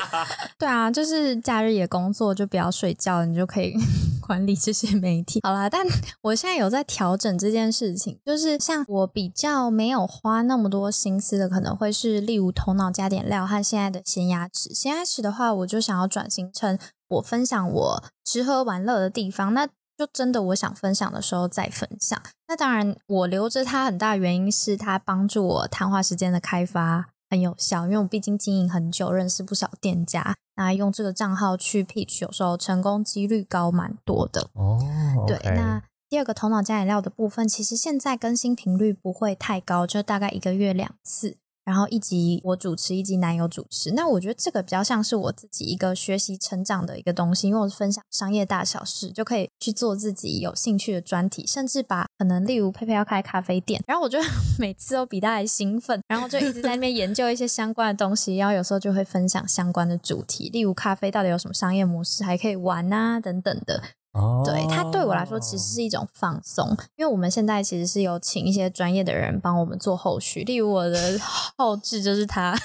[0.58, 3.74] 对啊，就是假日也工作，就不要睡觉，你就可以
[4.26, 5.40] 管理这些媒体。
[5.42, 5.84] 好啦，但
[6.22, 14.72] 我现在有在调整这件事情，就是像我比较没有花那么多心思的，可能会是例如头脑加点料和现在的咸鸭齿。
[14.74, 19.54] 咸鸭齿的话，我就想要转型成我分享我吃喝玩乐的地方。
[19.54, 19.66] 那
[19.99, 22.22] 就真的我想分享的时候再分享。
[22.46, 30.36] 那当然，我留着它很大原因是它帮助我谈话时间的开发很有效，因为我毕竟经营很久，认识不少店家。
[30.55, 34.49] 那用这个账号去 pitch，有时候成功几率高蛮多的。
[34.53, 34.78] 哦，
[35.26, 35.36] 对。
[35.44, 41.36] 那第二个头脑加饮料的部分，其实现在更新频率不会太高，就大概一个月两次。
[41.68, 43.90] 然后一集我主持，一集男友主持。
[43.90, 54.18] 那我觉得这个比较像是我自己一个学习成长的一个东西，因为我是分享商业大小事，就可以去做自己有兴趣的专题，甚至把可能例如佩佩要开咖啡店，然后我就
[54.58, 63.82] 每次都比他还兴奋，然后就一直在那边研究一些相关的东西，然后有时候就会分享相关的主题，例如咖啡到底有什么商业模式，还可以玩啊等等的。
[64.44, 71.18] 对它对我来说其实是一种放松，因为我们现在其实是有请一些专业的人帮我们做后续，例如我的
[71.56, 72.56] 后置就是他。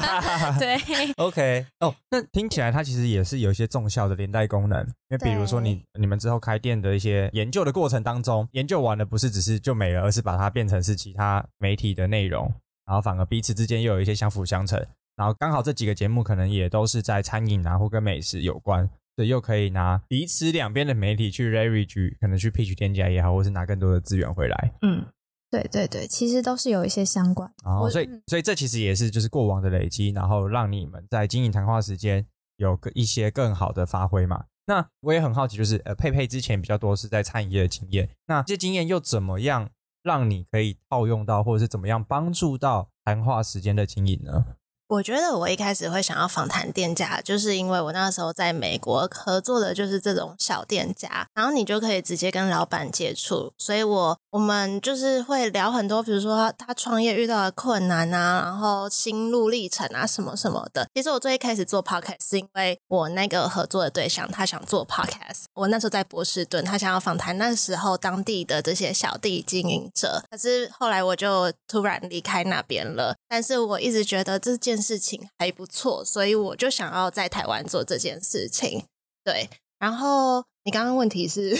[0.58, 0.76] 对
[1.16, 12.52] ，OK，哦，那听起来它其实也是有一些重效的连带功能，因为比如说你你们之后开店的一些研究的过程当中，研究完了不是只是就没了，而是把它变成是其他媒体的内容，
[12.86, 14.84] 然后反而彼此之间又有一些相辅相成，
[15.16, 18.88] 然后刚好这几个节目可能也都是在餐饮啊或跟美食有关。
[19.18, 24.72] 对，又可以拿彼此两边的媒体去 leverage，可能去 pitch 店家也好，或是拿更多的资源回来。
[24.82, 25.04] 嗯，
[25.50, 27.52] 对对对，其实都是有一些相关。
[27.64, 32.24] 哦，所以所以这其实也是就是过往的累积，然后让你们在经营谈话时间
[32.58, 34.44] 有个一些更好的发挥嘛。
[34.66, 39.68] 那我也很好奇，就是呃佩佩之前比较多是在餐饮业的经验，那这些经验又怎么样
[40.04, 44.44] 让你可以套用到，或者是怎么样帮助到谈话时间的经营呢？
[44.88, 60.88] 我觉得我一开始会想要访谈店家，就是因为我那时候在美国合作的就是这种小店家，然后你就可以直接跟老板接触，所以我我们就是会聊很多，比如说他创业遇到的困难啊，然后心路历程啊什么什么的。
[60.94, 74.77] 其实我最一开始做 podcast 是因为我那个合作的对象他想做 podcast，我那时候在波士顿，他想要访谈那时候当地的这些小地经营者，可是后来我就突然离开那边了，但是我一直觉得这件。
[74.80, 78.84] 事情还不错，所以我就想要在台湾做这件事情。
[79.24, 79.48] 对，
[79.78, 81.56] 然后你刚刚问题是，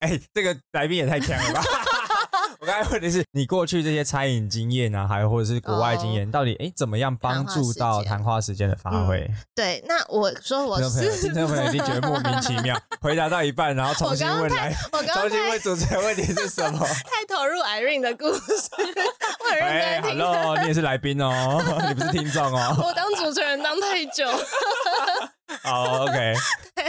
[0.00, 1.62] 哎，这个来宾也太强了吧！
[2.60, 9.26] 我刚才问的是你过去这些餐饮经验啊，还有或者是国外经验，到底哎怎么样帮助到谈话时间的发挥？
[9.54, 16.86] 对，那我说我是听众朋友已经觉得莫名其妙， 回答到一半，然后重新问来，重新问主持人问题是什么？
[17.08, 20.18] 太投入 Irene 的故事，我认真听。
[20.18, 22.76] Hello，你也是来宾哦， 你不是听众哦。
[22.84, 24.28] 我当主持人当太久。
[25.62, 26.34] 好，OK。
[26.74, 26.84] 对，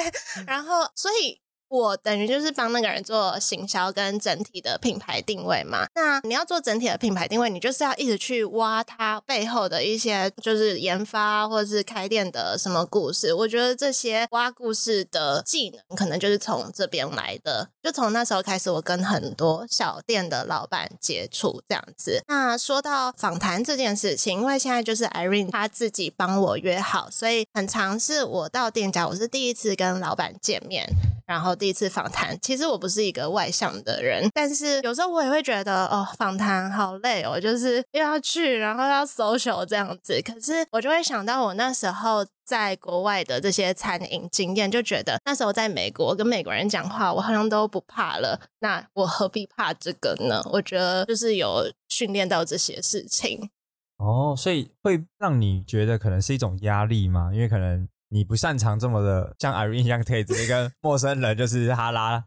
[0.46, 1.40] 然后所以。
[1.72, 5.88] 我等于就是帮那个人做行销跟整体的品牌定位嘛。
[5.96, 13.34] 那你要做整体的品牌定位，你就是要一直去挖它背后的一些就是研发或者是开店的什么故事。
[13.34, 17.70] 我觉得这些挖故事的技能，可能就是从这边来的。
[17.82, 22.22] 就从那时候开始，我跟很多小店的老板接触这样子。
[22.28, 30.88] 那说到访谈这件事情，因为现在就是 Irene 他自己帮我约好，所以很常是我到店家，我是第一次跟老板见面，
[31.32, 31.52] 然后。
[31.62, 40.20] 第一次访谈，其实我不是一个外向的人，但是有时候我也会觉得哦，访谈好累哦，就是又要去，然后要 social 这样子。
[40.24, 48.40] 可是我就会想到我那时候在国外的这些餐饮经验，就觉得那时候在美国跟美国人讲话，我好像都不怕了。
[48.62, 50.42] 那我何必怕这个呢？
[50.54, 53.52] 我觉得就是有训练到这些事情。
[53.98, 57.30] 哦，所以会让你觉得可能是一种压力吗？
[57.32, 57.88] 因为可能。
[58.12, 62.24] 你不擅长这么的像 Irene 一样可以直接跟陌生人就是哈拉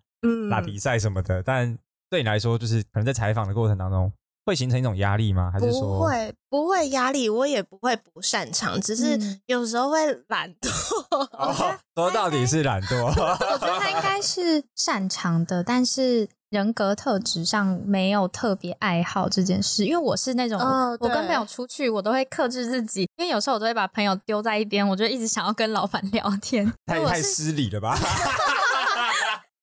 [0.51, 1.78] 打比赛什么的，但
[2.09, 4.11] 对你来说，就是可能在采访的过程当中
[4.47, 5.51] 会形成一种压力吗？
[5.53, 7.28] 还是说不会不会压力？
[7.28, 10.68] 我也不会不擅长，只是有时候会懒惰。
[11.95, 16.28] 说到底是懒惰，我觉得他应该是擅长的，但是。
[16.55, 20.57] 人格特质上没有特别爱好这件事，因为我是那种，
[21.01, 27.99] 我跟朋友出去，我都会克制自己，因为有时候我都会把朋友丢在一边，我就一直想要跟老板聊天， 太太失礼了吧。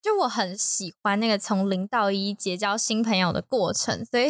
[0.03, 4.27] 就我很喜欢那个从零到一结交新朋友的过程，所以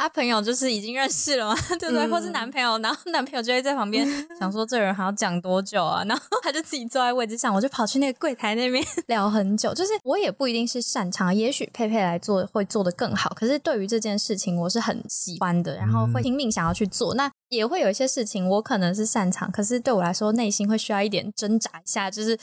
[0.00, 2.08] 啊，朋友就是已经认识了嘛， 对不对？
[2.08, 4.08] 或是男朋友，然后男朋友就会在旁边
[4.40, 6.02] 想说这人还要讲多久啊？
[6.08, 9.74] 然后他就自己坐在位置上，我就跑去那个柜台那边聊很久。
[9.74, 13.30] 就是我也不一定是擅长，也许佩佩来做会做的更好。
[13.36, 17.14] 可是对于这件事情，我是很喜欢的，然后会拼命想要去做。
[17.14, 22.38] 那也会有一些事情我可能是擅长，可是对我来说内心会需要一点挣扎一下，就是。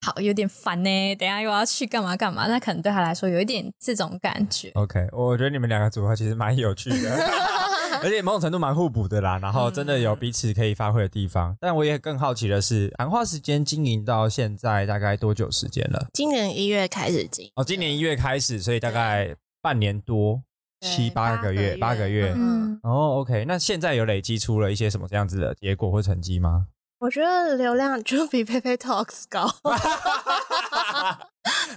[0.00, 1.14] 好，有点烦呢。
[1.16, 2.46] 等下又要去干嘛干嘛？
[2.46, 4.70] 那可能对他来说有一点这种感觉。
[4.74, 7.16] OK，我觉得你们两个组合其实蛮有趣的，
[8.02, 9.38] 而且某种程度蛮互补的啦。
[9.42, 11.56] 然后真的有彼此可以发挥的地方。
[11.60, 16.06] 但我也更好奇的是，谈话时间经营到现在大概多久时间了？
[16.12, 20.40] 今年一月开始经哦，今年一月开始，所以大概半年多，
[20.80, 22.32] 七八个月，八个月。
[22.36, 26.68] 嗯，哦，OK，那现在有累积出了一些什么这样子的结果或成绩吗？
[27.00, 29.42] 我觉得流量就比 Pepe Talks 高，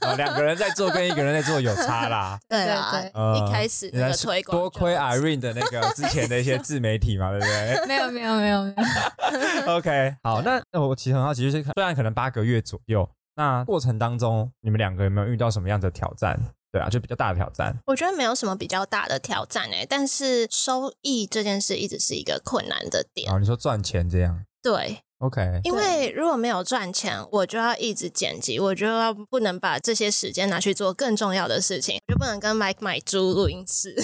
[0.02, 2.40] 啊，两个人在做跟一个人在做有差啦。
[2.50, 2.92] 对啊，
[3.38, 7.86] 一开始那个推广，多亏 Irene 的那个之前的一些自媒体嘛，对不对？
[7.88, 9.74] 没有没有没有没有。
[9.78, 16.40] OK，好，那那我其实很好奇，就是虽然可能八个月左右，那过程当中你们两个有没有遇到什么样的挑战？
[16.72, 17.78] 对啊，就比较大的挑战。
[17.86, 23.32] 我觉得没有什么比较大的挑战哎，但是收益这件事一直是一个困难的点。
[23.32, 24.44] 哦，你说赚钱这样？
[24.64, 25.04] 对。
[25.22, 33.96] OK，因为如果没有赚钱，我就要一直剪辑，我就要不能把这些时间拿去做更重要的事情，就不能跟 Mike 买租录音室，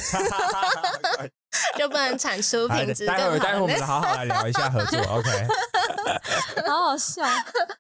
[1.78, 4.99] 就不能产出品质待会待会我们好好来聊一下合作。
[4.99, 5.30] OK，
[6.68, 7.24] 好好笑。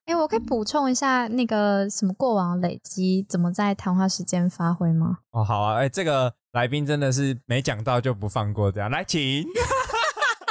[0.05, 5.19] 哎，我可以补充一下那个什么过往累积怎么在谈话时间发挥吗？
[5.31, 5.75] 哦，好啊。
[5.75, 9.45] 哎，这个来宾真的是没讲到就不放过，这样来请。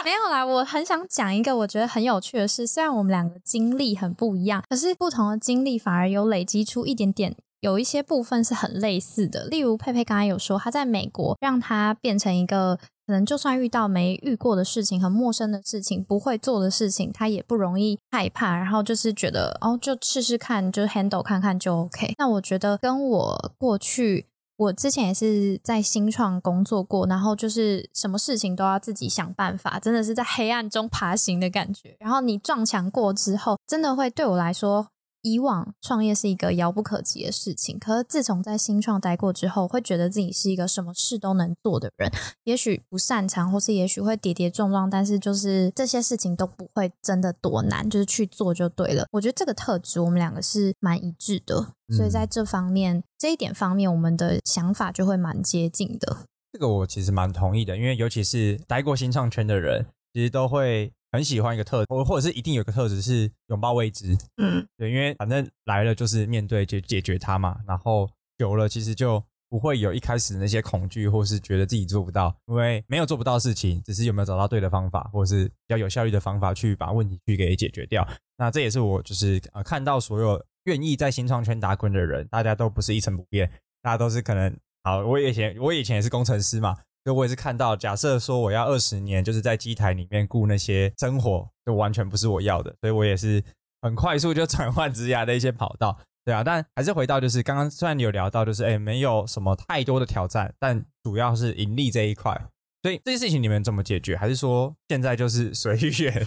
[0.07, 2.65] 没有啦，我很想讲一个我觉得很有趣的事。
[2.65, 9.47] 虽然我们两个经历很不一样，可是不同的经历反而有累积出一点点，有一些部分是很类似的。
[9.47, 22.15] 例如佩佩刚才有说，他在美国让他变成一个可能就算遇到没遇过的事情、很陌生的事情、不会做的事情，他也不容易害怕，然后就是觉得哦，就试试看，就 handle 看看就 OK。
[22.17, 24.27] 那我觉得跟我过去。
[24.57, 31.95] 我之前也是在新创工作过，然后就是什么事情都要自己想办法，真的是在黑暗中爬行的感觉。
[32.01, 34.89] 然后你撞墙过之后，真的会对我来说。
[35.27, 42.09] 以往创业是一个遥不可及的事情，可是自从在新创待过之后，会觉得自己是一个什么事都能做的人。
[42.45, 49.05] 也许不擅长，或是也许会跌跌撞撞，但是就是这些事情都不会真的多难，就是去做就对了。
[49.11, 56.19] 我觉得这个特质我们两个是蛮一致的，所以在这方面这一点方面，我们的想法就会蛮接近的。
[56.53, 60.93] 这个我其实蛮同意的，因为尤其是待过新创圈的人，其实都会。
[61.17, 68.07] 很喜欢一个特，或或者是一定有个特质是拥抱未知，嗯，对，因为反正来了就是面对解解决它嘛，然后
[68.37, 78.07] 久了其实就不会有一开始那些恐惧，或是觉得自己做不到，因为没有做不到事情，只是有没有找到对的方法，或者是比较有效率的方法去把问题去给解决掉。
[78.37, 83.51] 那这也是我就是呃看到所有愿意在新创圈打滚的人，大家都不是一成不变，
[83.81, 84.55] 大家都是可能
[84.85, 86.77] 好，我以前我以前也是工程师嘛。
[87.07, 92.75] 所以我也是看到，假设说我要二十年，就是在机台里面顾那些生活，就完全不是我要的。
[92.81, 93.41] 所以我也是
[93.81, 96.43] 很快速就转换职涯的一些跑道，对啊。
[96.43, 102.49] 但还是回到就是刚刚虽然你有聊到就是哎没有什么太多的挑战，但主要是盈利这一块。
[102.83, 104.17] 所以这些事情你们怎么解决？
[104.17, 106.27] 还是说现在就是随缘？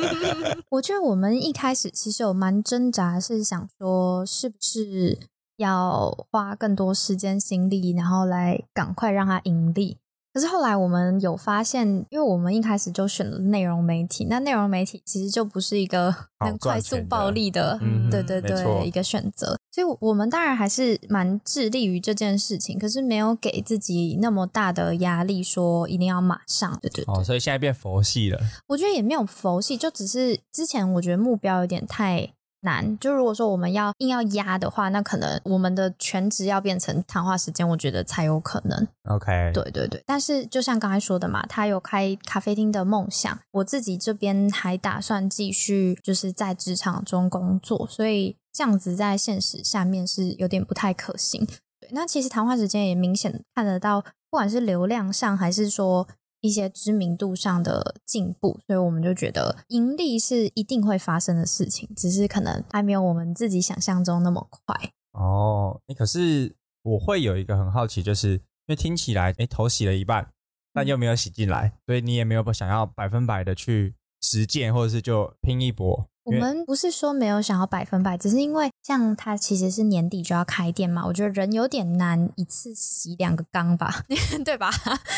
[0.72, 5.18] 我觉得我们一开始其实有蛮挣扎，是想说是不是
[5.58, 9.98] 要花更多时间心力，然后来赶快让它盈利。
[10.36, 17.80] 可是后来我们有发现，因为我们一开始就选了内容媒体，那内容媒体其实就不是一个能快速暴利的，
[18.10, 19.58] 对对对，一个选择。
[19.72, 26.78] 所以，我们当然还是蛮致力于这件事情，可是没有给自己那么大的压力，说一定要马上。
[26.82, 28.38] 对对哦，所以现在变佛系了。
[28.66, 32.35] 我觉得也没有佛系，就只是之前我觉得目标有点太。
[32.66, 38.86] 难，就如果说我们要硬要压的话，那可能我们的全职要变成谈话时间，我觉得才有可能。
[39.08, 40.02] OK，对对对。
[40.04, 51.46] 但是就像刚才说的嘛，他有开咖啡厅的梦想，我自己这边还打算继续就是在职场中工作，所以这样子在现实下面是有点不太可行。
[51.80, 56.06] 对，那其实谈话时间也明显看得到，不管是流量上还是说。
[56.46, 64.92] 一些知名度上的进步，所以我们就觉得盈利是一定会发生的事情，只是可能还没有我们自己想象中那么快。
[65.12, 70.30] 哦，你可是我会有一个很好奇，就是因为听起来，哎，头洗了一半，
[70.72, 76.08] 但又没有洗进来，所以你也没有想要百分百的去实践，或者是就拼一波。
[76.26, 84.04] 我们不是说没有想要百分百，只是因为像它其实是年底就要开店嘛，我觉得人有点难一次洗两个缸吧，
[84.44, 84.68] 对吧？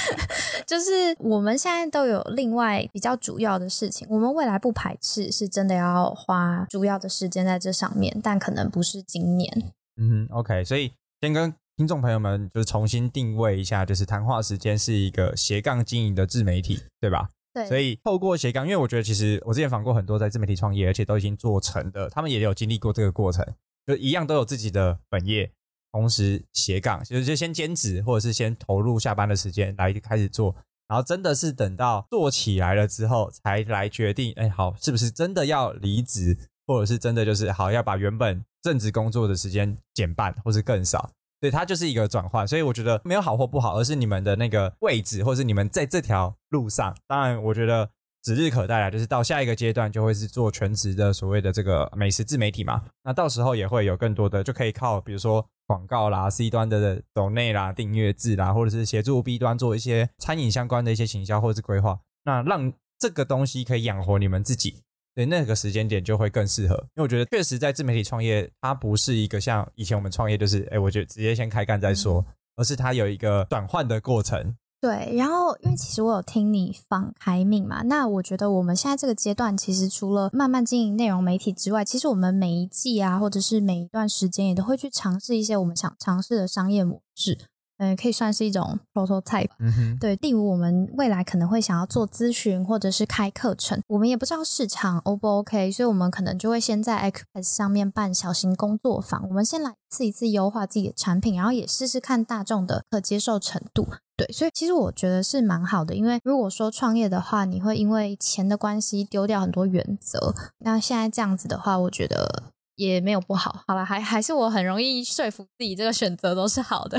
[0.66, 9.72] 就是我们现在都有另外比较主要的事情，我们未来不排斥是真的要花主要的时间在这上面，但可能不是今年。
[9.96, 10.92] 嗯，OK，所以
[11.22, 17.30] 先跟听众朋友们就是重新定位一下，就是谈话时间是一个斜杠经营的自媒体，对吧？
[17.66, 23.44] 所以透过斜杠，因为我觉得其实我之前访过很多在自媒体创业，而且都已经做成的，他们也有经历过这个过程，
[23.86, 25.50] 就一样都有自己的本业，
[25.92, 30.54] 同时斜杠，其实就先兼职或者是先投入下班的时间来开始做，
[30.86, 36.36] 然后真的是等到做起来了之后，才来决定，哎，好，是不是真的要离职，
[36.66, 41.10] 或者是真的就是好要把原本正职工作的时间减半，或是更少。
[41.40, 46.96] 对，它就是一个转换，所以我觉得没有好或不好，而是你们的那个位置，或是你们在这条路上。
[47.06, 47.90] 当然，我觉得
[48.22, 52.82] 指日可待啊，就是到下一个阶段就会是做全职的所谓的这个美食自媒体嘛。
[53.04, 64.82] 那到时候也会有更多的，就可以靠比如说广告啦、C 端的抖内啦、订阅制啦，或者是协助 B 端做一些餐饮相关的一些行销或者是规划，那让这个东西可以养活你们自己。
[65.18, 74.54] 对那个时间点就会更适合，因为我觉得确实在自媒体创业，它不是一个像以前我们创业就是，哎，我就直接先开干再说，而是它有一个转换的过程。
[74.80, 87.36] 对，然后因为其实我有听你放开命嘛，那我觉得我们现在这个阶段，其实除了慢慢经营内容媒体之外，其实我们每一季啊，或者是每一段时间，也都会去尝试一些我们想尝试的商业模式。
[87.78, 89.50] 嗯，可以算是一种 prototype。
[89.58, 103.86] 嗯对，例如我们未来可能会想要做咨询，或者是开课程，我们也不知道市场 O 不 OK，所以我们可能就会先在 X 上面办小型工作坊，我们先来一次一次优化自己的产品，然后也试试看大众的可接受程度。
[104.16, 110.34] 对，所以其实我觉得是蛮好的，因为如果说创业的话，你会因为钱的关系丢掉很多原则。
[110.58, 112.42] 那现在这样子的话，我觉得
[112.74, 113.62] 也没有不好。
[113.68, 116.98] 好了，还还是我很容易说服自己，这个选择都是好的。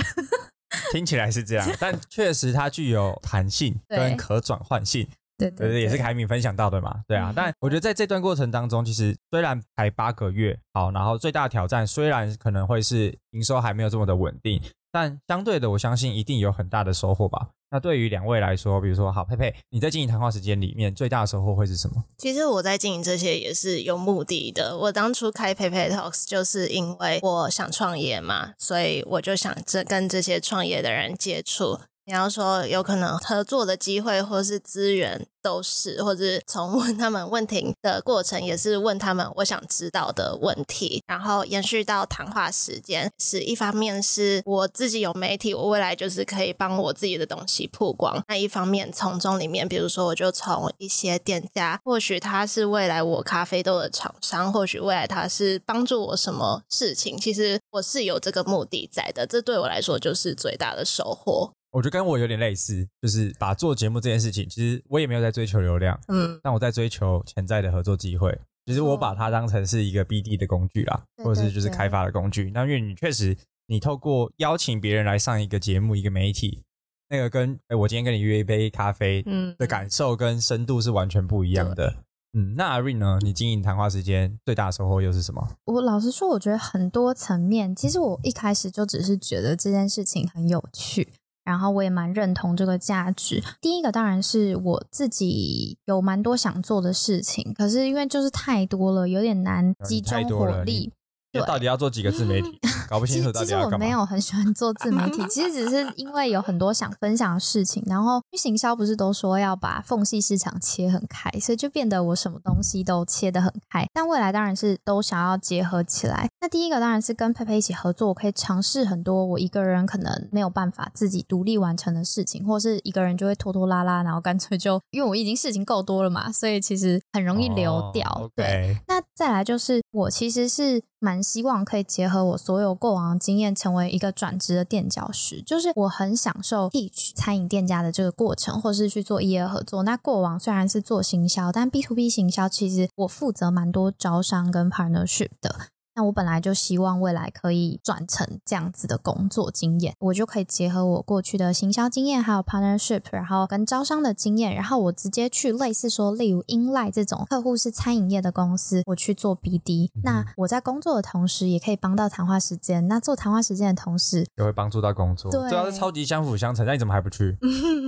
[0.92, 5.08] 听起来是这样， 但确实它具有弹性跟可转换性，
[5.38, 7.34] 对对，也是凯敏分享到的嘛，对啊。
[7.36, 14.62] 但我觉得在这段过程当中，其实虽然才八个月，好，然后最大的挑战虽然可能会是营收还没有这么的稳定，
[14.92, 17.50] 但相对的，我相信一定有很大的收获吧。
[17.72, 22.04] 那对于两位来说，比如说好佩佩，你在经营谈话时间里面最大的收获会是什么？
[22.18, 24.78] 其实我在经营这些也是有目的的。
[24.78, 31.80] 我当初开佩佩 Talks 就是因为我想创业嘛，所以我就想这跟这些创业的人接触。
[32.10, 48.20] 你要说有可能合作的机会或是资源都是，或者是从问他们问题的过程也是问他们我想知道的问题，然后延续到谈话时间，是一方面是我自己有媒体，我未来就是可以帮我自己的东西曝光。
[48.28, 61.52] 那一方面从中里面，比如说我就从一些店家，或许他是未来我咖啡豆的厂商，或许未来他是帮助我什么事情，其实我是有这个目的在的，这对我来说就是最大的收获。
[61.72, 68.40] 我觉得跟我有点类似，就是把做节目这件事情，其实我也没有在追求流量，嗯，但我在追求潜在的合作机会。
[68.66, 72.52] 其实我把它当成是一个 BD 的工具啦，或者是就是开发的工具。
[72.54, 73.36] 那因为你确实，
[73.68, 76.62] 你透过邀请别人来上一个节目，一个媒体，
[77.10, 81.96] 那个跟哎我今天跟你约一杯咖啡，嗯，的感受跟深度是完全不一样的。
[82.34, 83.18] 嗯，那阿瑞呢？
[83.22, 85.48] 你经营谈话时间最大的收获又是什么？
[85.66, 87.76] 我老实说，我觉得很多层面。
[87.76, 91.10] 其实我一开始就只是觉得这件事情很有趣，
[91.44, 93.44] 然后我也蛮认同这个价值。
[93.62, 100.94] 第一个当然是我自己有蛮多想做的事情，可是因为就是太多了，有点难集中火力。
[101.32, 102.60] 就到底要做几个自媒体？
[102.90, 103.70] 搞不清楚到底要干嘛。
[103.70, 107.84] 其实我没有很喜欢做自媒体，其实只是因为有很多想分享的事情。
[107.86, 113.86] 然后行销不是都说要把缝隙市场切很开，所以就变得我什么东西都切得很开。
[113.94, 116.28] 但未来当然是都想要结合起来。
[116.42, 128.32] 那第一个当然是跟佩佩一起合作，我可以尝试很多我一个人可能没有办法自己独立完成的事情，或是一个人就会拖拖拉拉，然后干脆就因为我已经事情够多了嘛，所以其实很容易流掉。
[128.36, 130.82] 对，那再来就是我其实是。
[131.02, 135.42] 蛮希望可以结合我所有过往经验，成为一个转职的垫脚石。
[135.42, 139.84] 就是我很享受 teach 餐饮店家的这个过程，或是去做业合作。
[139.84, 145.68] 那过往虽然是做行销，但 B to B 行销其实我负责蛮多招商跟 partnership 的。
[146.00, 159.90] 那我本来就希望未来可以转成这样子的工作经验，我就可以结合我过去的行销经验，还有 partnership，然后跟招商的经验，然后我直接去类似说，例如 inline 这种客户是餐饮业的公司，我去做 BD。
[160.02, 162.88] 那我在工作的同时，也可以帮到谈话时间。
[162.88, 165.30] 那做谈话时间的同时，也会帮助到工作。
[165.30, 166.66] 对，啊，是超级相辅相成。
[166.66, 167.38] 那你怎么还不去？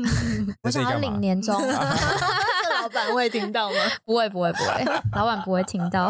[0.63, 1.55] 我想要领年终。
[2.93, 3.75] 老板会听到吗？
[4.05, 4.85] 不会，不会，不会，
[5.15, 6.07] 老板不会听到。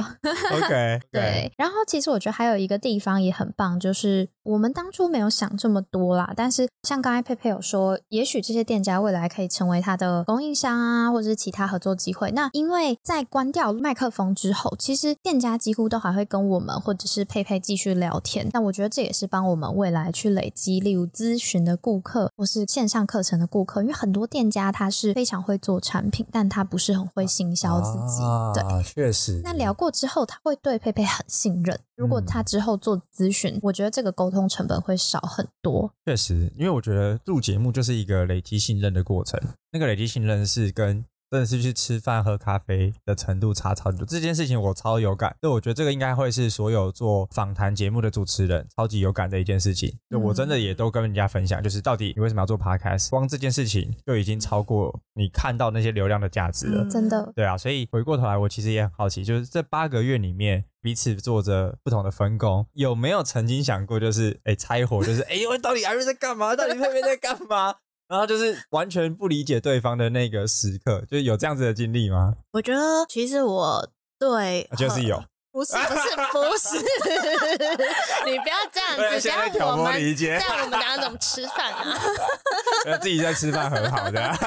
[0.52, 1.52] OK， 对。
[1.58, 6.34] 然后，其实我觉得还有一个地方也很棒，就是我们当初没有想这么多啦。
[6.36, 12.32] 但是，像刚才佩佩有说，也许这些店家未来可以成为他的供应商啊，或者是其他合作机会。
[12.32, 18.50] 那因为在关掉麦克风之后，其实店家几乎都还会跟我们或者是佩佩继续聊天。
[18.54, 23.82] 那我觉得这也是帮我们未来去累积，例如咨询的顾客或是线上课程的顾客。
[23.82, 28.24] 因为很多店家他是非常会做产品，但他他不是很会行销自己，
[28.56, 29.42] 对，确实。
[29.44, 31.78] 那聊过之后，他会对佩佩很信任。
[31.98, 35.94] 如果他之后做咨询，我觉得这个沟通成本会少很多。
[36.06, 39.38] 确实，因为我觉得录节目就是一个累积信任的过程。
[39.74, 41.06] 那个累积信任是跟。
[41.32, 45.34] 真的是去吃饭喝咖啡的程度差超多，这件事情我超有感。
[45.42, 49.98] 就我觉得这个应该会是所有做访谈节目的主持人超级有感的一件事情。
[50.10, 53.10] 就我真的也都跟人家分享，就是到底你为什么要做 podcast？
[53.12, 56.86] 光这件事情就已经超过你看到那些流量的价值了。
[56.90, 57.32] 真的。
[57.34, 66.58] 对啊，所以回过头来，我其实也很好奇，就是这八个月里面彼此做着不同的分工，有没有曾经想过，就是哎拆伙，就是哎，我到底艾瑞在干嘛？
[66.58, 67.76] 到底佩佩在干嘛？
[68.12, 72.34] 然后就是完全不理解对方的那个时刻，就是有这样子的经历吗？
[72.52, 73.90] 我觉得其实我
[74.20, 76.76] 对就是有，不是不是不是，
[78.30, 82.02] 你不要这样子，这样我们这样我们两个怎么吃饭啊？
[83.02, 84.38] 自己在吃饭很好的。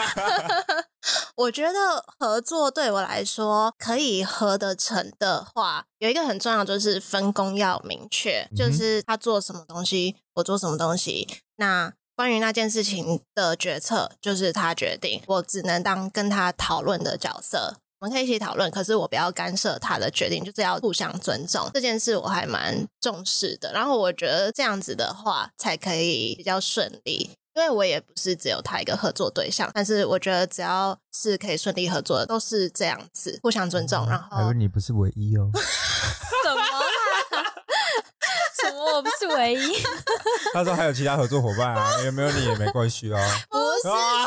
[1.35, 11.95] 我觉得合作对我来说可以合得成的话，有一个很重要就是分工要明确，就是他做什么东西，我做什么东西，那。
[12.17, 17.77] 关于那件事情的决策，就是他决定，我只能当跟他讨论的角色。
[18.01, 21.69] 我们可以一起讨论，可是我不要干涉他的决定，就是要互相尊重。
[21.73, 23.73] 这件事我还蛮重视的。
[23.73, 27.31] 然后我觉得这样子的话，才可以比较顺利。
[27.57, 34.07] 因为我也不是只有他一个合作对象，但是我觉得只要是可以顺利合作的，都是这样子，互相尊重。
[34.09, 35.51] 然后，还有你不是唯一哦。
[36.45, 36.84] 什么？
[38.65, 38.95] 什么？
[38.97, 39.77] 我不是唯一。
[40.55, 43.21] 他说还有其他合作伙伴啊，有没有你也没关系啊。
[43.51, 44.27] 不是这样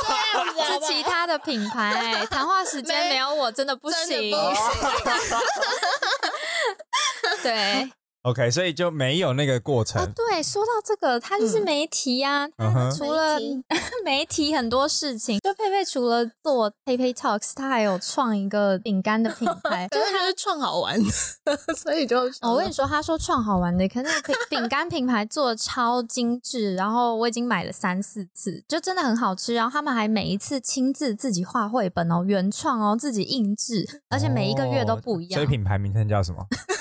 [0.53, 2.25] 子， 是其他的品牌。
[2.29, 4.31] 谈话时间没有我真的不行。
[7.43, 7.89] 对。
[8.28, 10.11] OK，所以就没有那个过程。
[10.11, 12.45] 对，说到这个，他就是媒体呀。
[12.93, 13.38] 除了
[14.03, 20.99] 媒体很多事情，就佩佩除了做佩佩 Talks，他还有创一个饼干的品牌， 就是他是创好玩，
[21.78, 29.53] 所以就我跟你说，他说创好玩的，可是饼饼干品牌做的超精致，然后我已经买了三四次，就真的很好吃。
[29.53, 35.39] 然后他们还每一次亲自自己画绘本哦，原创哦，自己印制，而且每一个月都不一样。
[35.39, 36.45] 所以品牌名称叫什么？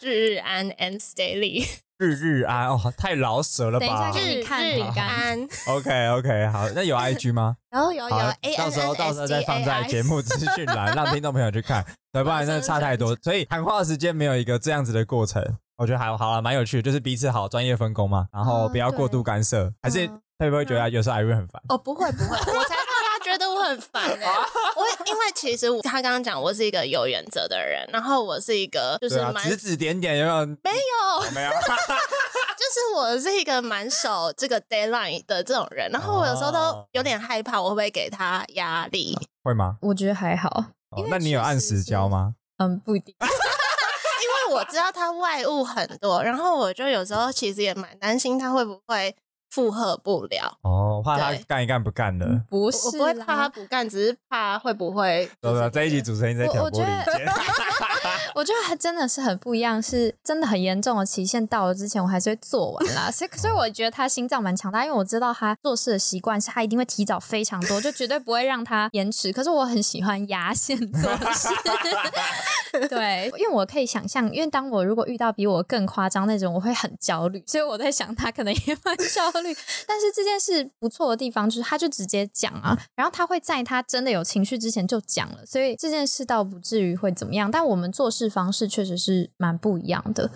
[0.00, 1.66] 日日安 and Daily，
[1.98, 3.86] 日日安哦，太老舍了吧？
[3.86, 5.48] 等一下给你看饼干。
[5.66, 7.56] OK OK，好，那有 IG 吗？
[7.70, 8.16] 然后有有，
[8.56, 13.16] 到时候到时候再放在节目资讯栏，让听众朋友去看，对，不然真的差太多。
[13.22, 15.42] 所以谈话时间没有一个这样子的过程，
[15.76, 21.60] 我觉得还好了，蛮有趣，就是彼此好，专业分工嘛，然后不要过度干涉，还是会不会觉得有时候艾瑞很烦？
[21.68, 22.87] 哦，不会不会，我才。
[23.38, 24.26] 觉得我很烦哎，
[24.76, 30.46] 我因为其实他刚刚讲我是一个有原则的人，然后我是一个就是指指点点有没有？
[30.60, 31.50] 没有没有，
[32.58, 39.16] 就是我是一个蛮守这个 deadline 的这种人，然后我有时候都有点害怕，我会不会给他压力？
[39.44, 39.76] 会吗？
[39.82, 40.64] 我觉得还好。
[41.08, 42.34] 那你有按时交吗？
[42.58, 43.14] 嗯，不一定。
[43.20, 49.14] 因为我知道他外物很多，然后我就有时候其实也蛮担心他会不会。
[49.50, 55.28] 负荷不了哦，怕他干一干不干了，不是，我不会怕他不干，只是怕会不会。
[55.40, 57.26] 对对，这一起主持人在挑拨离间。
[58.34, 63.10] 我觉得还真的是很不一样，是真的很严重的期限到了之前，我还是会做完啦。
[63.10, 69.32] 所以，所以我觉得他心脏蛮强大，因为我知道他做事的习惯是他一定会提早非常多，就绝对不会让他延迟。
[69.32, 71.48] 可是我很喜欢压线做事，
[72.88, 77.42] 对，因为我可以想象，因为当我如果遇到比我更夸张那种，我会很焦虑。
[77.46, 79.56] 所以我在想，他可能也蛮焦虑。
[79.86, 87.50] 但是这件事不错的地方就是，他就直接讲啊， 然后他会在他真的有情绪之前就讲了，所以这件事倒不至于会怎么样。
[87.50, 90.30] 但我们做事方式确实是蛮不一样的。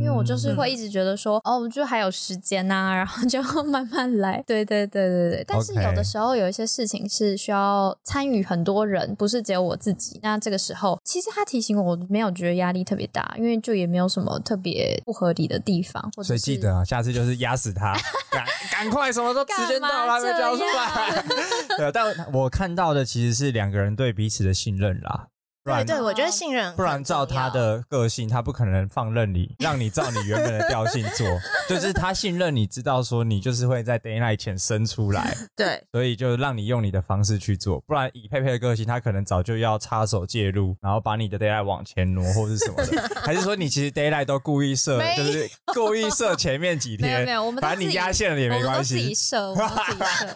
[0.00, 4.42] 为我就是会一直觉得说，哦，我就还有时间呐，然后 就慢慢来。
[4.44, 5.44] 对对对对对。
[5.46, 10.18] 但是有的时候有一些事情是需要参与很多人，不是只有我自己。
[10.20, 16.10] 那这个时候，其实他提醒我，没有觉得压力特别大，因为就也没有什么特别不合理的地方。
[16.24, 17.96] 所以记得啊，下次就是压死他，
[18.32, 21.24] 赶赶快，什么都时间到了还没交出来。
[21.78, 25.28] 对，但我看到的其实是两个人对彼此的信任啦。
[25.68, 26.74] 对对，我觉得信任。
[26.76, 31.26] 不然照他的个性，他不可能放任你，让你照你原本的调性做。
[31.68, 35.36] 就是他信任你，知道说你就是会在 d a y l i g h t 前生出来。
[35.56, 37.80] 对，所以就让你用你的方式去做。
[37.86, 43.08] 不然以佩佩的个性，他可能早就要插手介入，然后把你的 d a y l i g h t 往前挪，或是什么的。
[43.22, 50.26] 还是说你其实 d a y l i g h t 都故意设，就是故意设前面几天，没有，我们反正你压线了也没关系，自己设，我们自己设。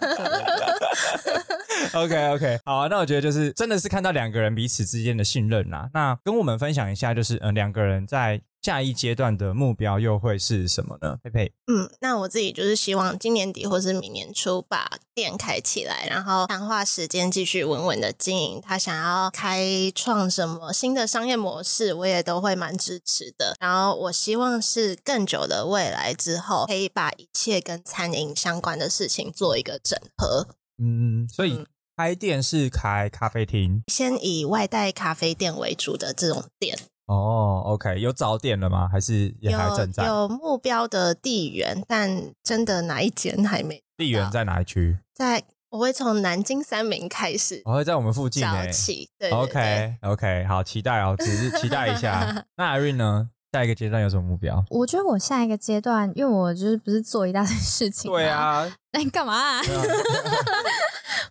[1.94, 5.90] OK OK，好啊，那我觉得就是真的是看到两个人彼此之间的信任啊。
[5.94, 11.18] 那跟我们分享一下，就是嗯，两个人在下一阶段的目标又会是什么呢？
[11.20, 18.60] 佩佩，嗯，那我自己就是希望今年底或是明年初把店开起来，然后强化时间继续稳稳的经营。
[18.60, 23.56] 他想要开创什么新的商业模式，我也都会蛮支持的。
[23.58, 30.46] 然后我希望是更久的未来之后，可以把一切跟餐饮相关的事情做一个整合。
[30.78, 31.64] 嗯，所以
[31.96, 36.78] 开店是开咖啡厅，先以外带咖啡店为主的这种店。
[37.06, 38.88] 哦，OK，有早点了吗？
[38.88, 40.06] 还是也还正在？
[40.06, 43.82] 有目标的地缘，但真的哪一间还没？
[43.96, 44.98] 地缘在哪一区？
[45.14, 48.70] 在我会从南京三明开始，我会在我们附近诶。
[49.18, 52.46] 对，OK，OK，好，期待哦，只是期待一下。
[52.56, 53.30] 那 Irene 呢？
[53.52, 54.64] 下一个阶段有什么目标？
[54.70, 58.08] 我觉得我下一个阶段，因为我就是不是做一大堆事情。
[58.12, 59.60] 对啊，那你干嘛？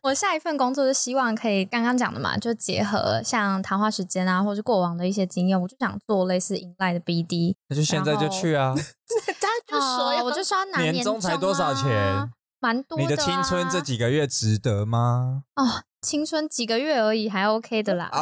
[0.03, 7.55] 我下一份工作就希望可以刚刚讲的嘛，就结合像谈话时间啊，或者过往的一些经验，我就想做类似迎来的 BD。
[7.69, 8.76] 那就现在就去啊！
[8.78, 12.30] 他就说，我就说拿年终才多少钱？
[12.59, 12.99] 蛮多。
[12.99, 15.41] 你的青春这几个月值得吗？
[15.55, 18.11] 哦，青春几个月而已，还 OK 的啦。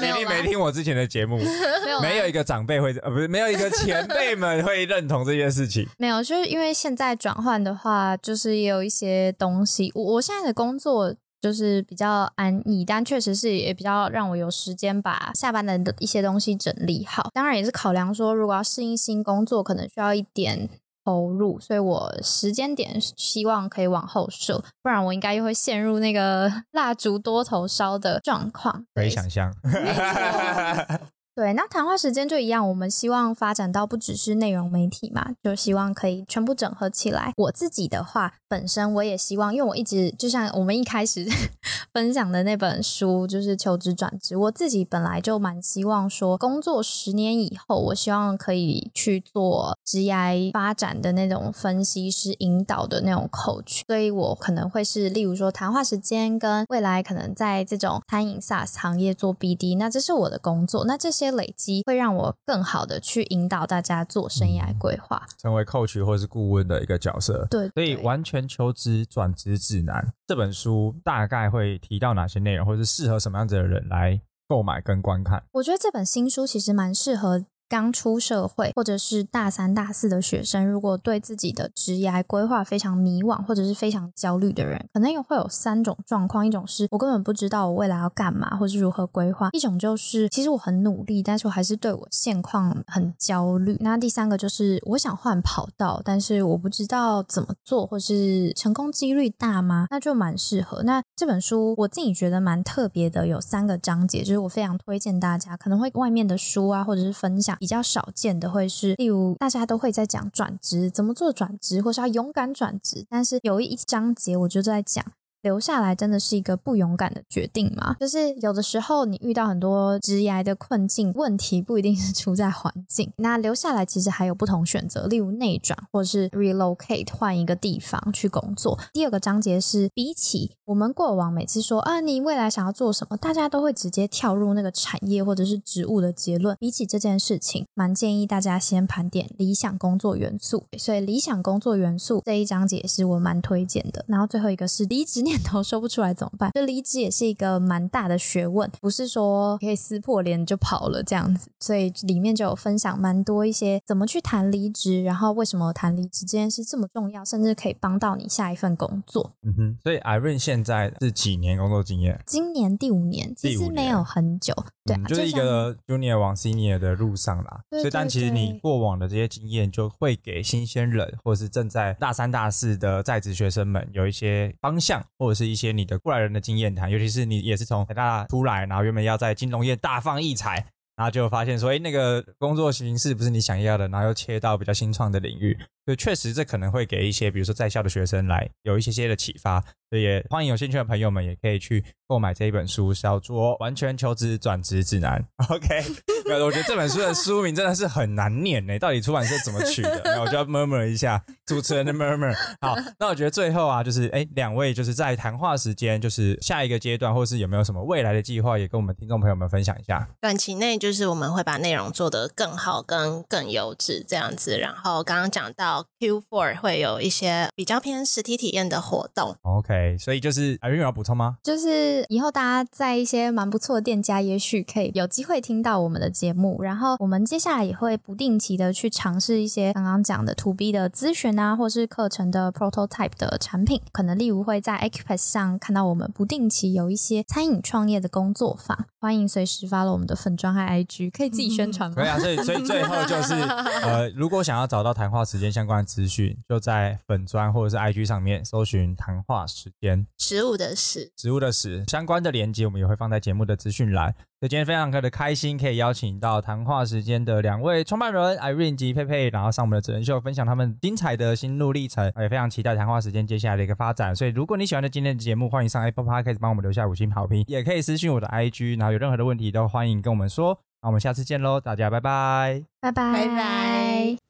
[0.00, 1.38] 你一定没听我之前的节目，
[2.02, 5.86] 没有一个长辈会呃，不是没有一个前辈们会认同这件事情。
[5.98, 9.92] 没有，就是因为现在转换的话，就是也有一些东西。
[9.94, 17.30] 我我现在的工作就是比较安逸，但确实是也比较让我有时间把下班的一些东西整理好。
[17.32, 20.68] 当然也是考量说，如果要适应新工作，可能需要一点。
[21.04, 28.84] 投入，所以我时间点希望可以往后设，不然我应该又会陷入那个 蜡烛多头烧的状况。
[28.94, 29.54] 可以想象。
[31.34, 37.32] 对，那谈话时间就一样，我们希望发展到不只是内容媒体嘛，就希望可以全部整合起来。
[37.36, 41.26] 我自己的话，本身我也希望，因为我一直就像我们一开始
[41.94, 53.82] 分享的那本书，就是求职转职，我自己本来就蛮希望说，工作十年以后，我希望可以去做职业发展的那种分析师、引导的那种 coach。
[53.86, 60.84] 所以我可能会是，例如说谈话时间跟未来可能在这种餐饮 SaaS 行业做 BD，那这是我的工作。
[60.84, 61.30] 那这些。
[61.30, 67.46] 累积会让我更好的去引导大家做生涯规划，成为 coach 或是顾问的一个角色。
[67.48, 75.40] 对，所以完全求职转职指南这本书大概会提到哪些内容，或者是适合什么样子的人来购买跟观看？
[75.52, 77.46] 我觉得这本新书其实蛮适合。
[77.70, 99.86] 刚出社会或者是大三、大四的学生，如果对自己的职业规划非常迷惘或者是非常焦虑的人，可能也会有三种状况：一种是我根本不知道我未来要干嘛，或是如何规划；一种就是其实我很努力，但是我还是对我现况很焦虑；那第三个就是我想换跑道，但是我不知道怎么做，或是成功几率大吗？
[99.90, 100.82] 那就蛮适合。
[100.82, 107.56] 那这本书我自己觉得蛮特别的，有三个章节，就是我非常推荐大家，可能会外面的书啊，或者是分享。
[107.60, 113.04] 比较少见的会是，例如大家都会在讲转职，怎么做转职，或是要勇敢转职。
[113.10, 115.04] 但是有一章节我就在讲，
[115.42, 117.96] 留下来真的是一个不勇敢的决定吗？
[118.00, 128.78] 就是有的时候你遇到很多职涯的困境，问题不一定是出在环境，那留下来其实还有不同选择，例如内转或者是 relocate 换一个地方去工作。
[128.92, 136.56] 第二个章节是比起我们过往每次说啊，你未来想要做什么，大家都会直接跳入那个产业或者是职务的结论。
[136.58, 140.64] 比起这件事情，蛮建议大家先盘点理想工作元素。
[140.76, 144.04] 所以理想工作元素这一章节是我蛮推荐的。
[144.08, 145.20] 然后最后一个是离职。
[145.30, 146.50] 念头说不出来怎么办？
[146.54, 151.48] 这离职也是一个蛮大的学问，不是说可以撕破脸就跑了这样子。
[151.60, 159.32] 所以里面就有分享蛮多一些怎么去谈离职，然后为什么谈离职这件事这么重要，甚至可以帮到你下一份工作。
[159.42, 162.20] 嗯哼，所以 Irene 现在是几年工作经验？
[162.26, 164.52] 今年第五年，其实没有很久，
[164.84, 167.60] 对，就是一个 Junior 往 Senior 的路上啦。
[167.70, 175.04] 所以，但其实你过往的这些经验，就会给新鲜人或是正在大三、大四的在职学生们有一些方向。
[175.20, 180.66] 或者是一些你的过来人的经验谈，尤其是你也是从北大出来，然后原本要在金融业大放异彩，
[180.96, 189.62] 然后就发现说，哎，那个工作形式不是你想要的，然后又切到比较新创的领域，就确实这可能会给一些比如说在校的学生来有一些些的启发。
[189.90, 195.20] 所以也欢迎有兴趣的朋友们也可以去购买这一本书，叫做《完全求职转职指南》。
[195.52, 195.84] OK，
[196.28, 200.00] 有，我觉得这本书的书名真的是很难念呢，到底出版社怎么取的？
[200.04, 202.32] 那我就要 murmur 一下主持人的 murmur。
[202.60, 210.08] 好，那我觉得最后啊，就是哎，两位就是在谈话时间，就是下一个阶段，或是有没有什么未来的计划，也跟我们听众朋友们分享一下。
[210.20, 214.56] 短期内就是我们会把内容做得更好、跟更优质这样子。
[214.56, 219.34] 然后刚刚讲到 Q4 会有一些比较偏实体体验的活动。
[219.42, 219.79] OK。
[219.98, 221.38] 所以就是还有要补充吗？
[221.42, 226.62] 就是以后大家在一些蛮不错的店家，也许可以有机会听到我们的节目。
[226.62, 233.80] 然后我们接下来也会不定期的去尝试一些刚刚讲的 To B 的咨询啊，或是课程的 prototype 的产品。
[233.92, 241.96] 可能例如会在 Acupass 上看到我们不定期有一些餐饮创业的工作坊，欢迎随时发了我们的粉砖和 IG，可以自己宣传吗？
[241.96, 242.18] 可以啊。
[242.18, 243.34] 所以所以最后就是
[243.82, 249.80] 呃，如果想要找到谈话时间相关的资讯，就在粉砖或者是 IG 上面搜寻谈话时。
[249.80, 254.12] 间食物的食，食物的食相关的连接，我们也会放在节目的资讯栏。
[254.40, 264.14] 所以今天非常的开心，可以邀请到谈话时间的两位创办人 Irene 及佩佩，然后上我们的真人秀分享他们精彩的心路历程，也非常期待谈话时间接下来的一个发展。
[264.14, 270.58] 所以如果你喜欢的今天的节目，欢迎上 Apple Podcast 帮我们留下五星好评，也可以私信我的 IG，然后有任何的问题都欢迎跟我们说。
[270.82, 273.69] 那我们下次见喽，大家拜拜，拜拜，拜拜。